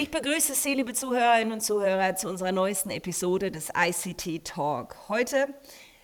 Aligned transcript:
Ich 0.00 0.10
begrüße 0.10 0.54
Sie, 0.54 0.72
liebe 0.72 0.94
Zuhörerinnen 0.94 1.52
und 1.52 1.60
Zuhörer, 1.60 2.16
zu 2.16 2.30
unserer 2.30 2.52
neuesten 2.52 2.88
Episode 2.88 3.50
des 3.50 3.68
ICT 3.76 4.46
Talk. 4.46 4.96
Heute 5.10 5.48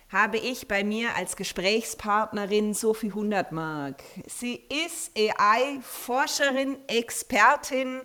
habe 0.09 0.37
ich 0.37 0.67
bei 0.67 0.83
mir 0.83 1.15
als 1.15 1.35
Gesprächspartnerin 1.35 2.75
Sophie 2.75 3.11
Hundertmark. 3.11 4.03
Sie 4.27 4.61
ist 4.85 5.17
AI-Forscherin, 5.17 6.77
Expertin. 6.85 8.01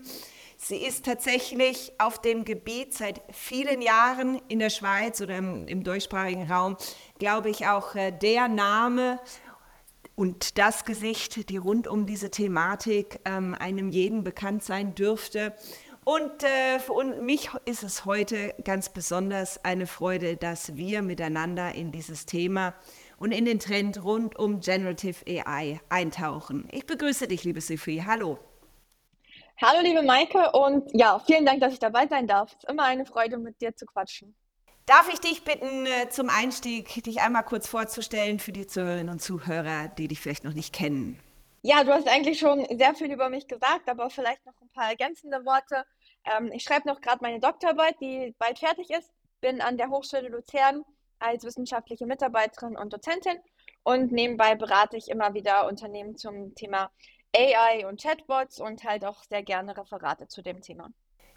Sie 0.57 0.79
ist 0.79 1.05
tatsächlich 1.05 1.93
auf 1.98 2.22
dem 2.22 2.46
Gebiet 2.46 2.95
seit 2.95 3.20
vielen 3.30 3.82
Jahren 3.82 4.40
in 4.48 4.61
der 4.61 4.70
Schweiz 4.70 5.20
oder 5.20 5.36
im, 5.36 5.68
im 5.68 5.84
deutschsprachigen 5.84 6.50
Raum, 6.50 6.79
glaube 7.18 7.50
ich, 7.50 7.66
auch 7.66 7.95
äh, 7.96 8.12
der 8.12 8.48
Name 8.48 9.20
und 10.14 10.58
das 10.58 10.84
Gesicht, 10.84 11.48
die 11.48 11.56
rund 11.56 11.86
um 11.86 12.07
diese 12.07 12.30
Thematik 12.30 13.20
ähm, 13.25 13.54
einem 13.58 13.90
jeden 13.90 14.25
bekannt 14.25 14.62
sein 14.62 14.94
dürfte. 14.94 15.54
Und 16.04 16.43
äh, 16.43 16.80
für 16.80 17.04
mich 17.22 17.50
ist 17.64 17.84
es 17.84 18.04
heute 18.04 18.54
ganz 18.64 18.89
besonders 18.89 19.64
eine 19.64 19.86
Freude, 19.86 20.36
dass 20.36 20.76
wir 20.76 21.00
miteinander 21.00 21.75
in 21.75 21.93
dieses 21.93 22.26
Thema 22.26 22.75
und 23.18 23.30
in 23.30 23.44
den 23.44 23.61
Trend 23.61 24.03
rund 24.03 24.36
um 24.36 24.58
Generative 24.61 25.25
AI 25.26 25.80
eintauchen. 25.89 26.68
Ich 26.72 26.86
begrüße 26.86 27.29
dich, 27.29 27.44
liebe 27.44 27.61
Sophie. 27.61 28.03
Hallo. 28.04 28.39
Hallo, 29.61 29.81
liebe 29.81 30.03
Maike. 30.03 30.50
Und 30.53 30.90
ja, 30.92 31.20
vielen 31.20 31.46
Dank, 31.46 31.61
dass 31.61 31.72
ich 31.72 31.79
dabei 31.79 32.08
sein 32.08 32.27
darf. 32.27 32.50
Es 32.50 32.64
ist 32.64 32.69
immer 32.69 32.83
eine 32.83 33.06
Freude, 33.06 33.39
mit 33.39 33.61
dir 33.61 33.77
zu 33.77 33.86
quatschen. 33.86 34.34
Darf 34.86 35.09
ich 35.12 35.20
dich 35.20 35.45
bitten, 35.45 35.86
äh, 35.86 36.09
zum 36.11 36.28
Einstieg 36.28 37.03
dich 37.05 37.20
einmal 37.20 37.45
kurz 37.45 37.69
vorzustellen 37.69 38.41
für 38.41 38.53
die 38.53 38.67
Zuhörerinnen 38.67 39.11
und 39.11 39.20
Zuhörer, 39.20 39.89
die 39.89 40.09
dich 40.09 40.20
vielleicht 40.20 40.45
noch 40.45 40.55
nicht 40.55 40.75
kennen? 40.75 41.20
Ja, 41.62 41.84
du 41.84 41.92
hast 41.92 42.09
eigentlich 42.09 42.41
schon 42.41 42.67
sehr 42.77 42.95
viel 42.95 43.12
über 43.12 43.28
mich 43.28 43.47
gesagt, 43.47 43.89
aber 43.89 44.11
vielleicht 44.11 44.45
noch 44.45 44.61
ein 44.61 44.71
paar 44.71 44.91
ergänzende 44.91 45.45
Worte. 45.45 45.84
Ähm, 46.25 46.51
ich 46.53 46.65
schreibe 46.65 46.89
noch 46.89 47.01
gerade 47.01 47.19
meine 47.23 47.39
Doktorarbeit, 47.39 48.01
die 48.01 48.34
bald 48.39 48.59
fertig 48.59 48.91
ist. 48.91 49.12
Bin 49.41 49.61
an 49.61 49.77
der 49.77 49.89
Hochschule 49.89 50.29
Luzern 50.29 50.84
als 51.21 51.45
wissenschaftliche 51.45 52.06
Mitarbeiterin 52.06 52.77
und 52.77 52.93
Dozentin 52.93 53.39
und 53.84 54.12
nebenbei 54.12 54.55
berate 54.55 54.97
ich 54.97 55.09
immer 55.09 55.34
wieder 55.34 55.67
Unternehmen 55.67 56.17
zum 56.17 56.55
Thema 56.55 56.91
AI 57.34 57.87
und 57.87 58.01
Chatbots 58.01 58.61
und 58.61 58.84
halt 58.84 59.05
auch 59.05 59.23
sehr 59.25 59.43
gerne 59.43 59.77
Referate 59.77 60.28
zu 60.28 60.43
dem 60.43 60.61
Thema. 60.61 60.91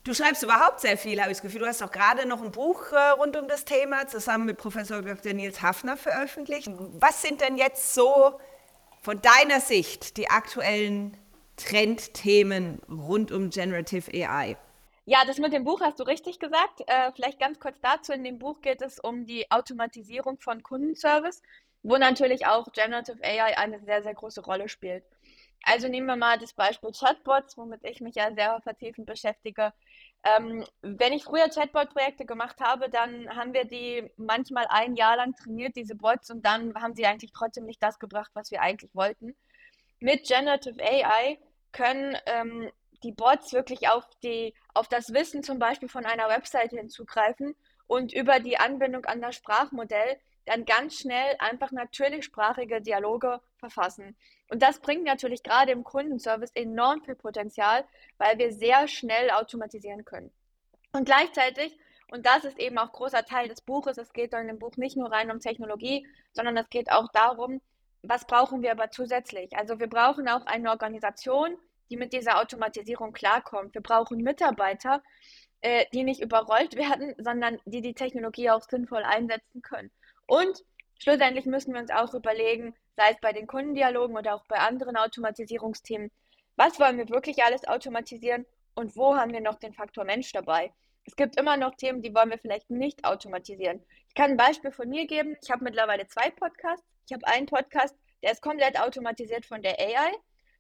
Du 0.05 0.13
schreibst 0.13 0.43
überhaupt 0.43 0.81
sehr 0.81 0.99
viel, 0.99 1.19
habe 1.19 1.31
ich 1.31 1.37
das 1.37 1.41
Gefühl. 1.41 1.61
Du 1.61 1.65
hast 1.65 1.81
auch 1.81 1.91
gerade 1.91 2.27
noch 2.27 2.39
ein 2.43 2.51
Buch 2.51 2.91
äh, 2.91 3.09
rund 3.17 3.35
um 3.37 3.47
das 3.47 3.65
Thema 3.65 4.05
zusammen 4.05 4.45
mit 4.45 4.57
Professor 4.57 5.01
Dr. 5.01 5.33
Nils 5.33 5.63
Hafner 5.63 5.97
veröffentlicht. 5.97 6.69
Was 6.99 7.23
sind 7.23 7.41
denn 7.41 7.57
jetzt 7.57 7.95
so 7.95 8.39
von 9.01 9.19
deiner 9.19 9.59
Sicht 9.59 10.17
die 10.17 10.29
aktuellen 10.29 11.17
Trendthemen 11.57 12.83
rund 12.87 13.31
um 13.31 13.49
Generative 13.49 14.11
AI? 14.13 14.57
Ja, 15.05 15.25
das 15.25 15.39
mit 15.39 15.53
dem 15.53 15.63
Buch 15.63 15.81
hast 15.81 15.99
du 15.99 16.03
richtig 16.03 16.37
gesagt. 16.37 16.81
Äh, 16.85 17.11
vielleicht 17.15 17.39
ganz 17.39 17.59
kurz 17.59 17.81
dazu. 17.81 18.13
In 18.13 18.23
dem 18.23 18.37
Buch 18.37 18.61
geht 18.61 18.83
es 18.83 18.99
um 18.99 19.25
die 19.25 19.49
Automatisierung 19.49 20.39
von 20.39 20.61
Kundenservice, 20.61 21.41
wo 21.81 21.97
natürlich 21.97 22.45
auch 22.45 22.71
Generative 22.73 23.23
AI 23.23 23.57
eine 23.57 23.79
sehr, 23.79 24.03
sehr 24.03 24.13
große 24.13 24.41
Rolle 24.41 24.69
spielt. 24.69 25.03
Also 25.65 25.87
nehmen 25.87 26.05
wir 26.05 26.15
mal 26.15 26.37
das 26.37 26.53
Beispiel 26.53 26.91
Chatbots, 26.91 27.57
womit 27.57 27.83
ich 27.83 27.99
mich 27.99 28.15
ja 28.15 28.31
sehr 28.33 28.61
vertiefend 28.61 29.07
beschäftige. 29.07 29.73
Ähm, 30.23 30.63
wenn 30.81 31.11
ich 31.11 31.23
früher 31.23 31.49
Chatbot-Projekte 31.49 32.25
gemacht 32.25 32.61
habe, 32.61 32.87
dann 32.89 33.35
haben 33.35 33.53
wir 33.53 33.65
die 33.65 34.07
manchmal 34.15 34.67
ein 34.69 34.95
Jahr 34.95 35.17
lang 35.17 35.35
trainiert, 35.35 35.75
diese 35.75 35.95
Bots, 35.95 36.29
und 36.29 36.45
dann 36.45 36.75
haben 36.75 36.95
sie 36.95 37.07
eigentlich 37.07 37.31
trotzdem 37.33 37.65
nicht 37.65 37.81
das 37.81 37.97
gebracht, 37.97 38.29
was 38.35 38.51
wir 38.51 38.61
eigentlich 38.61 38.93
wollten. 38.93 39.35
Mit 39.99 40.27
Generative 40.27 40.81
AI 40.83 41.39
können 41.71 42.15
ähm, 42.27 42.71
die 43.03 43.11
Bots 43.11 43.51
wirklich 43.51 43.89
auf, 43.89 44.07
die, 44.23 44.53
auf 44.75 44.87
das 44.87 45.13
Wissen 45.13 45.41
zum 45.41 45.57
Beispiel 45.57 45.89
von 45.89 46.05
einer 46.05 46.29
Webseite 46.29 46.77
hinzugreifen 46.77 47.55
und 47.87 48.13
über 48.13 48.39
die 48.39 48.57
Anbindung 48.57 49.05
an 49.05 49.21
das 49.21 49.35
Sprachmodell 49.35 50.19
dann 50.45 50.65
ganz 50.65 50.99
schnell 50.99 51.35
einfach 51.39 51.71
natürlichsprachige 51.71 52.81
Dialoge 52.81 53.41
verfassen. 53.57 54.15
Und 54.49 54.61
das 54.61 54.79
bringt 54.79 55.03
natürlich 55.03 55.43
gerade 55.43 55.71
im 55.71 55.83
Kundenservice 55.83 56.51
enorm 56.53 57.03
viel 57.03 57.15
Potenzial, 57.15 57.83
weil 58.17 58.37
wir 58.37 58.53
sehr 58.53 58.87
schnell 58.87 59.31
automatisieren 59.31 60.05
können. 60.05 60.31
Und 60.91 61.05
gleichzeitig, 61.05 61.77
und 62.11 62.25
das 62.25 62.45
ist 62.45 62.59
eben 62.59 62.77
auch 62.77 62.91
großer 62.91 63.25
Teil 63.25 63.47
des 63.47 63.61
Buches, 63.61 63.97
es 63.97 64.13
geht 64.13 64.33
in 64.33 64.47
dem 64.47 64.59
Buch 64.59 64.77
nicht 64.77 64.95
nur 64.95 65.11
rein 65.11 65.31
um 65.31 65.39
Technologie, 65.39 66.07
sondern 66.31 66.55
es 66.57 66.69
geht 66.69 66.91
auch 66.91 67.07
darum, 67.11 67.59
was 68.03 68.25
brauchen 68.27 68.61
wir 68.61 68.71
aber 68.71 68.91
zusätzlich? 68.91 69.57
Also 69.57 69.79
wir 69.79 69.87
brauchen 69.87 70.27
auch 70.27 70.45
eine 70.45 70.69
Organisation, 70.69 71.57
die 71.89 71.97
mit 71.97 72.13
dieser 72.13 72.39
Automatisierung 72.39 73.13
klarkommt. 73.13 73.73
Wir 73.73 73.81
brauchen 73.81 74.21
Mitarbeiter, 74.21 75.01
äh, 75.61 75.85
die 75.93 76.03
nicht 76.03 76.21
überrollt 76.21 76.75
werden, 76.77 77.15
sondern 77.17 77.59
die 77.65 77.81
die 77.81 77.93
Technologie 77.93 78.49
auch 78.51 78.61
sinnvoll 78.61 79.03
einsetzen 79.03 79.61
können. 79.61 79.91
Und 80.27 80.63
schlussendlich 80.99 81.45
müssen 81.45 81.73
wir 81.73 81.81
uns 81.81 81.91
auch 81.91 82.13
überlegen, 82.13 82.75
sei 82.95 83.11
es 83.11 83.19
bei 83.21 83.33
den 83.33 83.47
Kundendialogen 83.47 84.17
oder 84.17 84.35
auch 84.35 84.45
bei 84.47 84.57
anderen 84.57 84.97
Automatisierungsthemen, 84.97 86.11
was 86.55 86.79
wollen 86.79 86.97
wir 86.97 87.09
wirklich 87.09 87.43
alles 87.43 87.67
automatisieren 87.67 88.45
und 88.75 88.95
wo 88.95 89.15
haben 89.15 89.33
wir 89.33 89.41
noch 89.41 89.55
den 89.55 89.73
Faktor 89.73 90.05
Mensch 90.05 90.31
dabei? 90.31 90.73
Es 91.05 91.15
gibt 91.15 91.37
immer 91.37 91.57
noch 91.57 91.75
Themen, 91.75 92.01
die 92.01 92.13
wollen 92.15 92.31
wir 92.31 92.39
vielleicht 92.39 92.69
nicht 92.69 93.05
automatisieren. 93.05 93.83
Ich 94.07 94.15
kann 94.15 94.31
ein 94.31 94.37
Beispiel 94.37 94.71
von 94.71 94.89
mir 94.89 95.05
geben. 95.05 95.37
Ich 95.43 95.51
habe 95.51 95.63
mittlerweile 95.63 96.07
zwei 96.07 96.31
Podcasts. 96.31 96.85
Ich 97.05 97.13
habe 97.13 97.27
einen 97.27 97.45
Podcast, 97.45 97.95
der 98.23 98.31
ist 98.31 98.41
komplett 98.41 98.79
automatisiert 98.79 99.45
von 99.45 99.61
der 99.61 99.79
AI. 99.79 100.11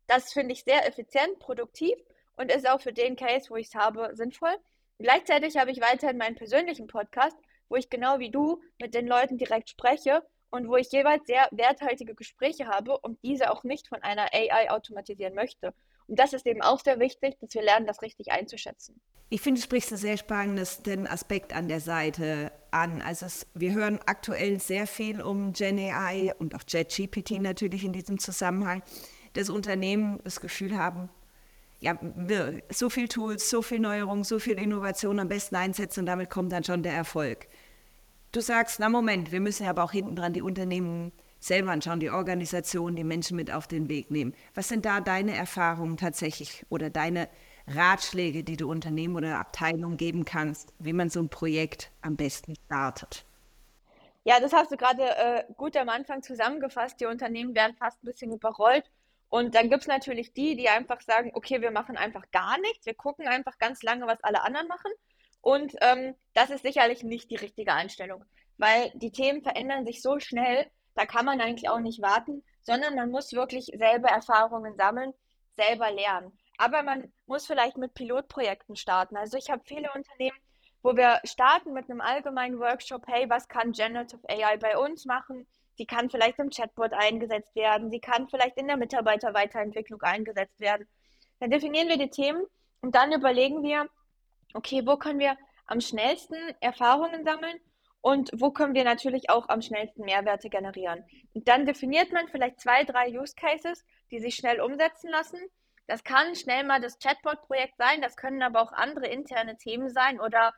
Das 0.07 0.33
finde 0.33 0.53
ich 0.53 0.63
sehr 0.63 0.87
effizient, 0.87 1.39
produktiv 1.39 1.95
und 2.35 2.51
ist 2.51 2.69
auch 2.69 2.79
für 2.79 2.93
den 2.93 3.15
Case, 3.15 3.49
wo 3.49 3.55
ich 3.55 3.67
es 3.67 3.75
habe, 3.75 4.11
sinnvoll. 4.13 4.55
Gleichzeitig 4.99 5.57
habe 5.57 5.71
ich 5.71 5.81
weiterhin 5.81 6.17
meinen 6.17 6.35
persönlichen 6.35 6.87
Podcast, 6.87 7.37
wo 7.69 7.75
ich 7.75 7.89
genau 7.89 8.19
wie 8.19 8.31
du 8.31 8.61
mit 8.79 8.93
den 8.93 9.07
Leuten 9.07 9.37
direkt 9.37 9.69
spreche 9.69 10.23
und 10.49 10.67
wo 10.67 10.75
ich 10.77 10.91
jeweils 10.91 11.25
sehr 11.25 11.47
werthaltige 11.51 12.15
Gespräche 12.15 12.67
habe 12.67 12.97
und 12.97 13.21
diese 13.23 13.51
auch 13.51 13.63
nicht 13.63 13.87
von 13.87 14.01
einer 14.03 14.33
AI 14.33 14.71
automatisieren 14.71 15.35
möchte. 15.35 15.73
Und 16.07 16.19
das 16.19 16.33
ist 16.33 16.45
eben 16.45 16.61
auch 16.61 16.79
sehr 16.79 16.99
wichtig, 16.99 17.37
dass 17.39 17.53
wir 17.53 17.63
lernen, 17.63 17.87
das 17.87 18.01
richtig 18.01 18.31
einzuschätzen. 18.31 19.01
Ich 19.29 19.41
finde, 19.41 19.59
du 19.59 19.65
sprichst 19.65 19.91
einen 19.91 19.99
sehr 19.99 20.17
spannenden 20.17 21.07
Aspekt 21.07 21.53
an 21.53 21.67
der 21.67 21.79
Seite 21.79 22.51
an. 22.69 23.01
Also 23.01 23.25
es, 23.25 23.47
wir 23.55 23.73
hören 23.73 23.99
aktuell 24.05 24.59
sehr 24.59 24.85
viel 24.85 25.21
um 25.21 25.53
Gen 25.53 25.79
AI 25.79 26.33
und 26.37 26.53
auch 26.53 26.61
JetGPT 26.67 27.41
natürlich 27.41 27.83
in 27.83 27.91
diesem 27.91 28.19
Zusammenhang, 28.19 28.83
dass 29.33 29.49
Unternehmen 29.49 30.19
das 30.23 30.39
Gefühl 30.39 30.77
haben, 30.77 31.09
ja, 31.85 31.99
so 32.71 32.89
viel 32.89 33.07
Tools, 33.07 33.47
so 33.47 33.61
viel 33.61 33.79
Neuerung, 33.79 34.23
so 34.23 34.39
viel 34.39 34.57
Innovation 34.57 35.19
am 35.19 35.27
besten 35.27 35.55
einsetzen 35.55 35.99
und 35.99 36.05
damit 36.07 36.31
kommt 36.31 36.51
dann 36.51 36.63
schon 36.63 36.81
der 36.81 36.93
Erfolg. 36.93 37.47
Du 38.31 38.41
sagst, 38.41 38.79
na 38.79 38.89
Moment, 38.89 39.31
wir 39.31 39.39
müssen 39.39 39.67
aber 39.67 39.83
auch 39.83 39.91
hinten 39.91 40.15
dran 40.15 40.33
die 40.33 40.41
Unternehmen 40.41 41.11
selber 41.39 41.71
anschauen, 41.71 41.99
die 41.99 42.09
Organisation, 42.09 42.95
die 42.95 43.03
Menschen 43.03 43.37
mit 43.37 43.51
auf 43.51 43.67
den 43.67 43.87
Weg 43.87 44.09
nehmen. 44.09 44.33
Was 44.55 44.67
sind 44.67 44.83
da 44.83 44.99
deine 44.99 45.35
Erfahrungen 45.35 45.97
tatsächlich 45.97 46.65
oder 46.69 46.89
deine 46.89 47.29
Ratschläge, 47.67 48.43
die 48.43 48.57
du 48.57 48.67
Unternehmen 48.67 49.15
oder 49.15 49.39
Abteilungen 49.39 49.97
geben 49.97 50.25
kannst, 50.25 50.73
wie 50.79 50.93
man 50.93 51.11
so 51.11 51.19
ein 51.19 51.29
Projekt 51.29 51.91
am 52.01 52.15
besten 52.15 52.55
startet? 52.65 53.25
Ja, 54.23 54.39
das 54.39 54.53
hast 54.53 54.71
du 54.71 54.75
gerade 54.75 55.03
äh, 55.03 55.43
gut 55.55 55.77
am 55.77 55.89
Anfang 55.89 56.23
zusammengefasst. 56.23 56.99
Die 56.99 57.05
Unternehmen 57.05 57.53
werden 57.53 57.75
fast 57.75 58.03
ein 58.03 58.07
bisschen 58.07 58.31
überrollt 58.31 58.89
und 59.29 59.55
dann 59.55 59.69
gibt 59.69 59.81
es 59.83 59.87
natürlich 59.87 60.33
die, 60.33 60.55
die 60.55 60.69
einfach 60.69 61.01
sagen, 61.01 61.31
okay, 61.33 61.61
wir 61.61 61.71
machen 61.71 61.97
einfach 61.97 62.29
gar 62.31 62.57
nichts, 62.59 62.85
wir 62.85 62.93
gucken 62.93 63.27
einfach 63.27 63.57
ganz 63.57 63.83
lange, 63.83 64.07
was 64.07 64.23
alle 64.23 64.43
anderen 64.43 64.67
machen. 64.67 64.91
Und 65.41 65.75
ähm, 65.81 66.15
das 66.33 66.49
ist 66.49 66.63
sicherlich 66.63 67.03
nicht 67.03 67.29
die 67.29 67.35
richtige 67.35 67.73
Einstellung, 67.73 68.23
weil 68.57 68.91
die 68.95 69.11
Themen 69.11 69.43
verändern 69.43 69.85
sich 69.85 70.01
so 70.01 70.19
schnell, 70.19 70.69
da 70.95 71.05
kann 71.05 71.25
man 71.25 71.41
eigentlich 71.41 71.69
auch 71.69 71.79
nicht 71.79 72.01
warten, 72.01 72.43
sondern 72.61 72.95
man 72.95 73.11
muss 73.11 73.33
wirklich 73.33 73.65
selber 73.77 74.09
Erfahrungen 74.09 74.75
sammeln, 74.75 75.13
selber 75.55 75.91
lernen. 75.91 76.31
Aber 76.57 76.83
man 76.83 77.11
muss 77.25 77.45
vielleicht 77.45 77.77
mit 77.77 77.93
Pilotprojekten 77.93 78.75
starten. 78.75 79.17
Also 79.17 79.37
ich 79.37 79.49
habe 79.49 79.61
viele 79.65 79.91
Unternehmen, 79.93 80.37
wo 80.81 80.95
wir 80.95 81.19
starten 81.23 81.73
mit 81.73 81.89
einem 81.89 82.01
allgemeinen 82.01 82.59
Workshop, 82.59 83.05
hey, 83.07 83.29
was 83.29 83.47
kann 83.47 83.71
Generative 83.71 84.21
AI 84.29 84.57
bei 84.57 84.77
uns 84.77 85.05
machen? 85.05 85.47
Sie 85.77 85.85
kann 85.85 86.09
vielleicht 86.09 86.39
im 86.39 86.49
Chatbot 86.49 86.93
eingesetzt 86.93 87.55
werden. 87.55 87.89
Sie 87.91 87.99
kann 87.99 88.27
vielleicht 88.29 88.57
in 88.57 88.67
der 88.67 88.77
Mitarbeiterweiterentwicklung 88.77 90.01
eingesetzt 90.01 90.59
werden. 90.59 90.87
Dann 91.39 91.49
definieren 91.49 91.89
wir 91.89 91.97
die 91.97 92.09
Themen 92.09 92.45
und 92.81 92.95
dann 92.95 93.11
überlegen 93.11 93.61
wir, 93.63 93.89
okay, 94.53 94.83
wo 94.85 94.97
können 94.97 95.19
wir 95.19 95.37
am 95.67 95.81
schnellsten 95.81 96.37
Erfahrungen 96.61 97.25
sammeln 97.25 97.59
und 98.01 98.29
wo 98.35 98.51
können 98.51 98.75
wir 98.75 98.83
natürlich 98.83 99.29
auch 99.29 99.49
am 99.49 99.61
schnellsten 99.61 100.03
Mehrwerte 100.03 100.49
generieren. 100.49 101.03
Und 101.33 101.47
dann 101.47 101.65
definiert 101.65 102.11
man 102.13 102.27
vielleicht 102.27 102.61
zwei, 102.61 102.83
drei 102.83 103.09
Use 103.09 103.33
Cases, 103.35 103.83
die 104.11 104.19
sich 104.19 104.35
schnell 104.35 104.61
umsetzen 104.61 105.09
lassen. 105.09 105.39
Das 105.87 106.03
kann 106.03 106.35
schnell 106.35 106.63
mal 106.63 106.79
das 106.79 106.99
Chatbot-Projekt 106.99 107.77
sein, 107.77 108.01
das 108.01 108.15
können 108.15 108.41
aber 108.41 108.61
auch 108.61 108.71
andere 108.71 109.07
interne 109.07 109.57
Themen 109.57 109.89
sein 109.89 110.19
oder 110.19 110.53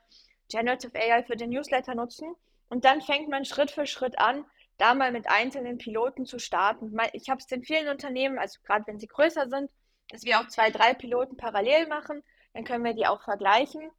Generative 0.50 0.98
AI 0.98 1.24
für 1.24 1.36
den 1.36 1.50
Newsletter 1.50 1.96
nutzen. 1.96 2.36
Und 2.70 2.86
dann 2.86 3.02
fängt 3.02 3.30
man 3.30 3.46
Schritt 3.46 3.72
für 3.72 3.86
Schritt 3.86 4.20
an, 4.20 4.46
da 4.78 4.94
mal 4.94 5.12
mit 5.12 5.28
einzelnen 5.28 5.78
Piloten 5.78 6.26
zu 6.26 6.40
starten. 6.40 6.96
Ich 7.14 7.30
habe 7.30 7.42
es 7.42 7.52
in 7.52 7.64
vielen 7.64 7.90
Unternehmen, 7.90 8.38
also 8.38 8.60
gerade 8.64 8.86
wenn 8.88 9.00
sie 9.00 9.08
größer 9.08 9.50
sind, 9.50 9.72
dass 10.10 10.24
wir 10.24 10.40
auch 10.40 10.48
zwei, 10.48 10.72
drei 10.72 10.94
Piloten 10.94 11.36
parallel 11.36 11.88
machen, 11.88 12.24
dann 12.54 12.64
können 12.64 12.84
wir 12.84 12.94
die 12.94 13.08
auch 13.08 13.22
vergleichen. 13.22 13.92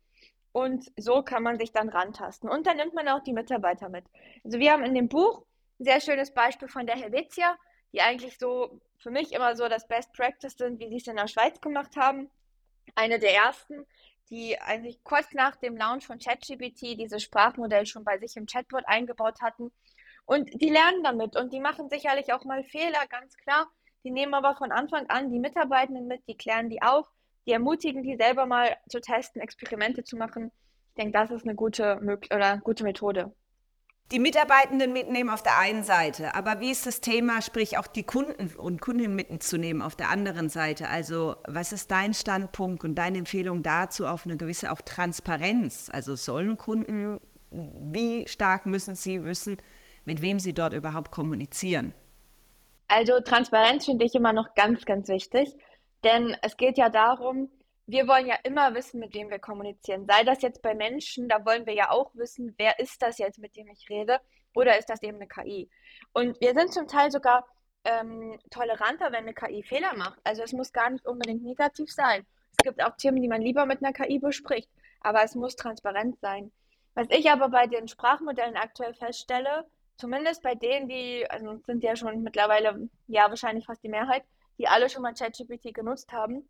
Und 0.53 0.91
so 0.97 1.23
kann 1.23 1.43
man 1.43 1.59
sich 1.59 1.73
dann 1.73 1.89
rantasten. 1.89 2.49
Und 2.49 2.67
dann 2.67 2.77
nimmt 2.77 2.95
man 2.95 3.09
auch 3.09 3.23
die 3.23 3.33
Mitarbeiter 3.33 3.89
mit. 3.89 4.05
Also 4.45 4.59
wir 4.59 4.73
haben 4.73 4.85
in 4.85 4.95
dem 4.95 5.09
Buch 5.09 5.45
ein 5.79 5.85
sehr 5.85 6.01
schönes 6.01 6.33
Beispiel 6.33 6.69
von 6.69 6.87
der 6.87 6.97
Helvetia, 6.97 7.57
die 7.93 8.01
eigentlich 8.01 8.39
so 8.39 8.81
für 8.99 9.11
mich 9.11 9.33
immer 9.33 9.57
so 9.57 9.69
das 9.69 9.87
Best 9.87 10.13
Practice 10.13 10.57
sind, 10.57 10.81
wie 10.81 10.89
sie 10.89 10.97
es 10.97 11.07
in 11.07 11.17
der 11.17 11.29
Schweiz 11.29 11.61
gemacht 11.61 11.97
haben. 11.97 12.31
Eine 12.95 13.19
der 13.19 13.35
ersten, 13.35 13.87
die 14.31 14.61
eigentlich 14.61 15.03
kurz 15.05 15.33
nach 15.33 15.57
dem 15.57 15.77
Launch 15.77 16.07
von 16.07 16.19
ChatGPT 16.19 16.99
dieses 16.99 17.23
Sprachmodell 17.23 17.87
schon 17.87 18.05
bei 18.05 18.19
sich 18.19 18.37
im 18.37 18.47
Chatbot 18.47 18.85
eingebaut 18.87 19.41
hatten. 19.41 19.71
Und 20.29 20.61
die 20.61 20.69
lernen 20.69 21.03
damit 21.03 21.37
und 21.37 21.55
die 21.55 21.59
machen 21.61 21.89
sicherlich 21.89 22.35
auch 22.35 22.45
mal 22.45 22.63
Fehler, 22.65 23.07
ganz 23.09 23.35
klar. 23.39 23.67
Die 24.05 24.11
nehmen 24.11 24.35
aber 24.35 24.57
von 24.57 24.73
Anfang 24.73 25.07
an 25.09 25.31
die 25.31 25.39
Mitarbeitenden 25.39 26.07
mit, 26.07 26.21
die 26.29 26.37
klären 26.37 26.69
die 26.69 26.83
auf, 26.83 27.07
die 27.47 27.53
ermutigen 27.53 28.03
die 28.03 28.15
selber 28.17 28.45
mal 28.45 28.77
zu 28.91 29.01
testen, 29.01 29.41
Experimente 29.41 30.05
zu 30.05 30.19
machen. 30.19 30.53
Ich 30.91 30.95
denke, 31.03 31.13
das 31.13 31.31
ist 31.31 31.47
eine 31.47 31.55
gute, 31.55 31.99
oder 32.31 32.59
gute 32.59 32.85
Methode. 32.85 33.33
Die 34.13 34.19
Mitarbeitenden 34.19 34.93
mitnehmen 34.93 35.31
auf 35.31 35.43
der 35.43 35.57
einen 35.59 35.83
Seite, 35.83 36.35
aber 36.35 36.61
wie 36.61 36.73
ist 36.73 36.85
das 36.85 37.01
Thema, 37.01 37.41
sprich 37.41 37.79
auch 37.79 37.87
die 37.87 38.05
Kunden 38.05 38.55
und 38.55 38.83
Kundinnen 38.83 39.17
mitzunehmen 39.17 39.81
auf 39.81 39.97
der 39.97 40.11
anderen 40.11 40.51
Seite? 40.51 40.91
Also 40.91 41.37
was 41.47 41.73
ist 41.73 41.91
dein 41.91 42.13
Standpunkt 42.13 42.85
und 42.85 42.97
deine 42.97 43.17
Empfehlung 43.17 43.63
dazu 43.63 44.07
auf 44.07 44.27
eine 44.27 44.37
gewisse 44.37 44.73
auch 44.73 44.83
Transparenz? 44.83 45.89
Also 45.91 46.17
sollen 46.17 46.59
Kunden, 46.59 47.19
wie 47.51 48.29
stark 48.29 48.67
müssen 48.67 48.95
sie 48.95 49.25
wissen, 49.25 49.57
mit 50.09 50.23
wem 50.23 50.39
sie 50.39 50.55
dort 50.55 50.73
überhaupt 50.73 51.11
kommunizieren? 51.11 51.93
Also 52.89 53.21
Transparenz 53.21 53.85
finde 53.85 54.07
ich 54.07 54.15
immer 54.15 54.33
noch 54.33 54.55
ganz, 54.55 54.87
ganz 54.87 55.07
wichtig, 55.09 55.55
denn 56.03 56.35
es 56.41 56.57
geht 56.57 56.79
ja 56.79 56.89
darum, 56.89 57.51
wir 57.87 58.09
wollen 58.09 58.27
ja 58.27 58.37
immer 58.43 58.75
wissen, 58.75 59.01
mit 59.01 59.15
wem 59.15 59.29
wir 59.29 59.39
kommunizieren. 59.39 60.07
Sei 60.07 60.25
das 60.25 60.41
jetzt 60.41 60.63
bei 60.63 60.75
Menschen, 60.75 61.29
da 61.29 61.45
wollen 61.45 61.67
wir 61.67 61.75
ja 61.75 61.91
auch 61.91 62.11
wissen, 62.15 62.55
wer 62.57 62.79
ist 62.79 63.03
das 63.03 63.19
jetzt, 63.19 63.39
mit 63.39 63.55
dem 63.55 63.69
ich 63.69 63.91
rede, 63.91 64.19
oder 64.55 64.79
ist 64.79 64.89
das 64.89 65.03
eben 65.03 65.19
eine 65.19 65.29
KI. 65.29 65.69
Und 66.15 66.41
wir 66.41 66.55
sind 66.55 66.73
zum 66.73 66.89
Teil 66.89 67.11
sogar 67.11 67.47
ähm, 67.85 68.39
toleranter, 68.51 69.13
wenn 69.13 69.25
eine 69.25 69.35
KI 69.35 69.63
Fehler 69.63 69.95
macht. 69.95 70.19
Also 70.25 70.43
es 70.43 70.55
muss 70.55 70.73
gar 70.73 70.89
nicht 70.89 71.07
unbedingt 71.07 71.43
negativ 71.43 71.93
sein. 71.93 72.25
Es 72.57 72.65
gibt 72.65 72.83
auch 72.83 72.97
Themen, 72.97 73.21
die 73.21 73.29
man 73.29 73.43
lieber 73.43 73.67
mit 73.67 73.85
einer 73.85 73.93
KI 73.93 74.19
bespricht, 74.19 74.71
aber 75.03 75.23
es 75.23 75.35
muss 75.35 75.55
transparent 75.55 76.19
sein. 76.21 76.51
Was 76.95 77.09
ich 77.11 77.31
aber 77.31 77.51
bei 77.51 77.67
den 77.67 77.89
Sprachmodellen 77.89 78.57
aktuell 78.57 78.95
feststelle, 78.95 79.67
zumindest 79.99 80.43
bei 80.43 80.55
denen, 80.55 80.89
die, 80.89 81.29
also 81.29 81.61
sind 81.67 81.83
ja 81.83 81.97
schon 81.97 82.23
mittlerweile, 82.23 82.89
ja 83.07 83.29
wahrscheinlich 83.29 83.67
fast 83.67 83.83
die 83.83 83.89
Mehrheit, 83.89 84.25
die 84.57 84.69
alle 84.69 84.89
schon 84.89 85.03
mal 85.03 85.15
ChatGPT 85.15 85.75
genutzt 85.75 86.13
haben, 86.13 86.49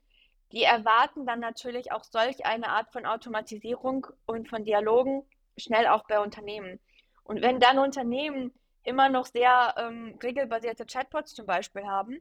die 0.53 0.63
erwarten 0.63 1.27
dann 1.27 1.41
natürlich 1.41 1.93
auch 1.93 2.05
solch 2.05 2.47
eine 2.47 2.69
Art 2.69 2.93
von 2.93 3.05
Automatisierung 3.05 4.07
und 4.27 4.49
von 4.49 4.65
Dialogen 4.65 5.25
schnell 5.57 5.87
auch 5.89 6.05
bei 6.07 6.21
Unternehmen. 6.21 6.79
Und 7.25 7.43
wenn 7.43 7.61
dann 7.61 7.79
Unternehmen 7.79 8.53
immer 8.85 9.09
noch 9.09 9.27
sehr 9.27 9.75
ähm, 9.77 10.19
regelbasierte 10.23 10.87
Chatbots 10.87 11.35
zum 11.35 11.45
Beispiel 11.45 11.85
haben, 11.85 12.21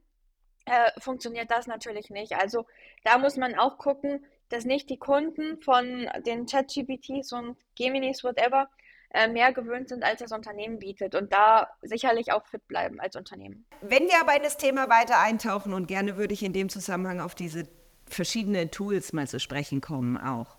äh, 0.66 0.90
funktioniert 0.98 1.50
das 1.50 1.66
natürlich 1.66 2.10
nicht. 2.10 2.34
Also 2.34 2.66
da 3.04 3.16
muss 3.16 3.36
man 3.36 3.58
auch 3.58 3.78
gucken, 3.78 4.26
dass 4.50 4.64
nicht 4.64 4.90
die 4.90 4.98
Kunden 4.98 5.60
von 5.62 6.10
den 6.26 6.46
ChatGPTs 6.46 7.32
und 7.32 7.56
Geminis, 7.74 8.24
whatever, 8.24 8.68
äh, 9.10 9.28
mehr 9.28 9.52
gewöhnt 9.52 9.88
sind, 9.88 10.04
als 10.04 10.20
das 10.20 10.32
Unternehmen 10.32 10.78
bietet 10.78 11.14
und 11.14 11.32
da 11.32 11.68
sicherlich 11.82 12.32
auch 12.32 12.46
fit 12.46 12.66
bleiben 12.68 13.00
als 13.00 13.16
Unternehmen. 13.16 13.64
Wenn 13.80 14.04
wir 14.06 14.20
aber 14.20 14.36
in 14.36 14.42
das 14.42 14.56
Thema 14.56 14.88
weiter 14.88 15.18
eintauchen 15.20 15.72
und 15.72 15.86
gerne 15.86 16.16
würde 16.16 16.34
ich 16.34 16.42
in 16.42 16.52
dem 16.52 16.68
Zusammenhang 16.68 17.20
auf 17.20 17.34
diese 17.34 17.68
verschiedene 18.06 18.70
Tools 18.70 19.12
mal 19.12 19.26
zu 19.26 19.40
sprechen 19.40 19.80
kommen 19.80 20.16
auch. 20.16 20.56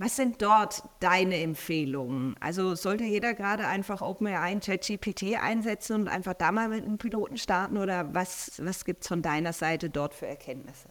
Was 0.00 0.14
sind 0.14 0.42
dort 0.42 0.84
deine 1.00 1.40
Empfehlungen? 1.40 2.36
Also 2.38 2.76
sollte 2.76 3.02
jeder 3.02 3.34
gerade 3.34 3.66
einfach 3.66 4.00
OpenAI 4.00 4.52
und 4.52 4.64
ChatGPT 4.64 5.36
einsetzen 5.42 6.02
und 6.02 6.08
einfach 6.08 6.34
da 6.34 6.52
mal 6.52 6.68
mit 6.68 6.84
einem 6.84 6.98
Piloten 6.98 7.36
starten 7.36 7.76
oder 7.76 8.14
was, 8.14 8.64
was 8.64 8.84
gibt 8.84 9.02
es 9.02 9.08
von 9.08 9.22
deiner 9.22 9.52
Seite 9.52 9.90
dort 9.90 10.14
für 10.14 10.28
Erkenntnisse? 10.28 10.88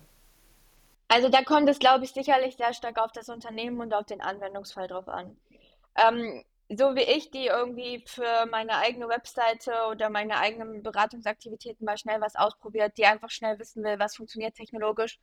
Also 1.08 1.30
da 1.30 1.42
kommt 1.44 1.70
es, 1.70 1.80
glaube 1.80 2.04
ich, 2.04 2.12
sicherlich 2.12 2.58
sehr 2.58 2.74
stark 2.74 3.00
auf 3.00 3.14
das 3.14 3.30
Unternehmen 3.30 3.80
und 3.80 3.94
auf 3.94 4.06
den 4.06 4.20
Anwendungsfall 4.20 4.90
drauf 4.90 5.08
an. 5.08 5.38
Ähm, 5.96 6.44
so 6.70 6.96
wie 6.96 7.04
ich, 7.04 7.32
die 7.32 7.46
irgendwie 7.46 8.04
für 8.06 8.46
meine 8.52 8.78
eigene 8.78 9.08
Webseite 9.08 9.72
oder 9.90 10.10
meine 10.10 10.38
eigenen 10.38 10.84
Beratungsaktivitäten 10.84 11.86
mal 11.86 11.98
schnell 11.98 12.20
was 12.20 12.36
ausprobiert, 12.36 12.98
die 12.98 13.06
einfach 13.06 13.30
schnell 13.30 13.58
wissen 13.58 13.84
will, 13.84 14.00
was 14.00 14.18
funktioniert 14.18 14.56
technologisch, 14.56 15.18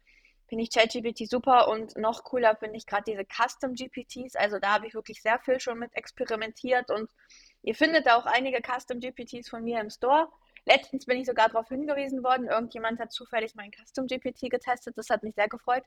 finde 0.49 0.65
ich 0.65 0.71
ChatGPT 0.71 1.29
super 1.29 1.69
und 1.69 1.97
noch 1.97 2.25
cooler 2.25 2.57
finde 2.57 2.77
ich 2.77 2.87
gerade 2.87 3.05
diese 3.07 3.25
Custom 3.25 3.75
GPTs. 3.75 4.37
Also 4.37 4.59
da 4.59 4.75
habe 4.75 4.87
ich 4.87 4.95
wirklich 4.95 5.21
sehr 5.21 5.39
viel 5.39 5.61
schon 5.61 5.79
mit 5.79 5.95
experimentiert 5.95 6.91
und 6.91 7.11
ihr 7.63 7.75
findet 7.75 8.09
auch 8.09 8.25
einige 8.25 8.61
Custom 8.63 9.01
GPTs 9.01 9.49
von 9.49 9.65
mir 9.65 9.81
im 9.81 9.91
Store. 9.91 10.29
Letztens 10.67 11.05
bin 11.05 11.19
ich 11.19 11.27
sogar 11.27 11.49
darauf 11.49 11.69
hingewiesen 11.69 12.25
worden, 12.25 12.49
irgendjemand 12.49 12.99
hat 12.99 13.13
zufällig 13.13 13.55
mein 13.55 13.71
Custom 13.71 14.07
GPT 14.07 14.51
getestet, 14.51 14.97
das 14.97 15.11
hat 15.11 15.23
mich 15.23 15.35
sehr 15.35 15.49
gefreut. 15.49 15.85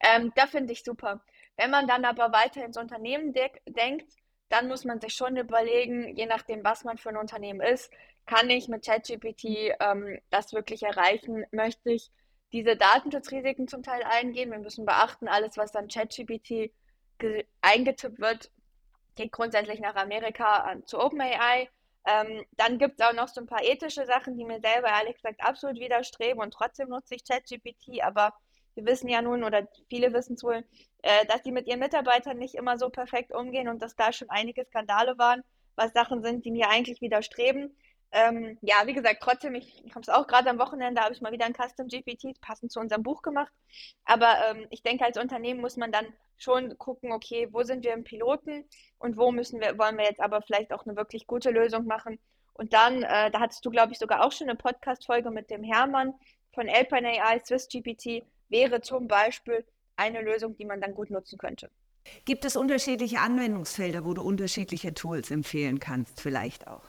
Ähm, 0.00 0.32
da 0.34 0.48
finde 0.48 0.72
ich 0.72 0.82
super. 0.82 1.22
Wenn 1.56 1.70
man 1.70 1.86
dann 1.86 2.04
aber 2.04 2.32
weiter 2.32 2.64
ins 2.64 2.76
Unternehmen 2.76 3.32
de 3.32 3.50
denkt, 3.68 4.10
dann 4.50 4.68
muss 4.68 4.84
man 4.84 5.00
sich 5.00 5.14
schon 5.14 5.36
überlegen, 5.36 6.14
je 6.16 6.26
nachdem, 6.26 6.62
was 6.64 6.84
man 6.84 6.98
für 6.98 7.08
ein 7.08 7.16
Unternehmen 7.16 7.60
ist, 7.60 7.90
kann 8.26 8.50
ich 8.50 8.68
mit 8.68 8.84
ChatGPT 8.84 9.74
ähm, 9.80 10.20
das 10.30 10.52
wirklich 10.52 10.82
erreichen? 10.82 11.44
Möchte 11.52 11.90
ich 11.92 12.10
diese 12.52 12.76
Datenschutzrisiken 12.76 13.68
zum 13.68 13.82
Teil 13.82 14.02
eingehen. 14.02 14.50
Wir 14.50 14.58
müssen 14.58 14.84
beachten, 14.84 15.28
alles, 15.28 15.56
was 15.56 15.72
dann 15.72 15.88
ChatGPT 15.88 16.72
eingetippt 17.60 18.18
wird, 18.18 18.50
geht 19.14 19.32
grundsätzlich 19.32 19.80
nach 19.80 19.94
Amerika 19.94 20.72
äh, 20.72 20.84
zu 20.84 20.98
OpenAI. 20.98 21.68
Ähm, 22.06 22.44
dann 22.52 22.78
gibt 22.78 23.00
es 23.00 23.06
auch 23.06 23.12
noch 23.12 23.28
so 23.28 23.40
ein 23.40 23.46
paar 23.46 23.62
ethische 23.62 24.06
Sachen, 24.06 24.36
die 24.36 24.44
mir 24.44 24.60
selber 24.60 24.88
ehrlich 24.88 25.16
gesagt 25.16 25.42
absolut 25.42 25.78
widerstreben 25.78 26.42
und 26.42 26.52
trotzdem 26.52 26.88
nutze 26.88 27.14
ich 27.14 27.24
ChatGPT, 27.24 28.02
aber 28.02 28.32
wir 28.74 28.86
wissen 28.86 29.08
ja 29.08 29.22
nun, 29.22 29.44
oder 29.44 29.66
viele 29.88 30.12
wissen 30.12 30.34
es 30.34 30.42
wohl, 30.42 30.64
äh, 31.02 31.26
dass 31.26 31.42
die 31.42 31.52
mit 31.52 31.66
ihren 31.66 31.80
Mitarbeitern 31.80 32.38
nicht 32.38 32.54
immer 32.54 32.78
so 32.78 32.88
perfekt 32.88 33.32
umgehen 33.32 33.68
und 33.68 33.80
dass 33.82 33.96
da 33.96 34.12
schon 34.12 34.30
einige 34.30 34.64
Skandale 34.64 35.18
waren, 35.18 35.42
was 35.76 35.92
Sachen 35.92 36.22
sind, 36.22 36.44
die 36.44 36.50
mir 36.50 36.68
eigentlich 36.68 37.00
widerstreben. 37.00 37.76
Ähm, 38.12 38.58
ja, 38.60 38.86
wie 38.86 38.92
gesagt, 38.92 39.18
trotzdem, 39.22 39.54
ich 39.54 39.84
habe 39.90 40.00
es 40.00 40.08
auch 40.08 40.26
gerade 40.26 40.50
am 40.50 40.58
Wochenende, 40.58 41.00
habe 41.00 41.14
ich 41.14 41.20
mal 41.20 41.32
wieder 41.32 41.46
ein 41.46 41.54
Custom 41.54 41.86
GPT 41.86 42.40
passend 42.40 42.72
zu 42.72 42.80
unserem 42.80 43.02
Buch 43.02 43.22
gemacht. 43.22 43.52
Aber 44.04 44.34
ähm, 44.48 44.66
ich 44.70 44.82
denke, 44.82 45.04
als 45.04 45.16
Unternehmen 45.16 45.60
muss 45.60 45.76
man 45.76 45.92
dann 45.92 46.06
schon 46.36 46.76
gucken, 46.78 47.12
okay, 47.12 47.48
wo 47.52 47.62
sind 47.62 47.84
wir 47.84 47.92
im 47.92 48.02
Piloten 48.02 48.64
und 48.98 49.16
wo 49.16 49.30
müssen 49.30 49.60
wir, 49.60 49.78
wollen 49.78 49.96
wir 49.96 50.04
jetzt 50.04 50.20
aber 50.20 50.42
vielleicht 50.42 50.72
auch 50.72 50.86
eine 50.86 50.96
wirklich 50.96 51.26
gute 51.26 51.50
Lösung 51.50 51.86
machen. 51.86 52.18
Und 52.54 52.72
dann, 52.72 53.02
äh, 53.02 53.30
da 53.30 53.40
hattest 53.40 53.64
du, 53.64 53.70
glaube 53.70 53.92
ich, 53.92 53.98
sogar 53.98 54.24
auch 54.24 54.32
schon 54.32 54.48
eine 54.48 54.58
Podcast-Folge 54.58 55.30
mit 55.30 55.50
dem 55.50 55.62
Hermann 55.62 56.14
von 56.52 56.68
Alpine 56.68 57.22
AI, 57.22 57.38
Swiss 57.40 57.68
GPT, 57.68 58.24
wäre 58.50 58.80
zum 58.80 59.08
Beispiel 59.08 59.64
eine 59.96 60.20
Lösung, 60.20 60.56
die 60.56 60.64
man 60.64 60.80
dann 60.80 60.94
gut 60.94 61.10
nutzen 61.10 61.38
könnte. 61.38 61.70
Gibt 62.24 62.44
es 62.44 62.56
unterschiedliche 62.56 63.20
Anwendungsfelder, 63.20 64.04
wo 64.04 64.14
du 64.14 64.22
unterschiedliche 64.22 64.94
Tools 64.94 65.30
empfehlen 65.30 65.80
kannst, 65.80 66.20
vielleicht 66.20 66.66
auch? 66.66 66.82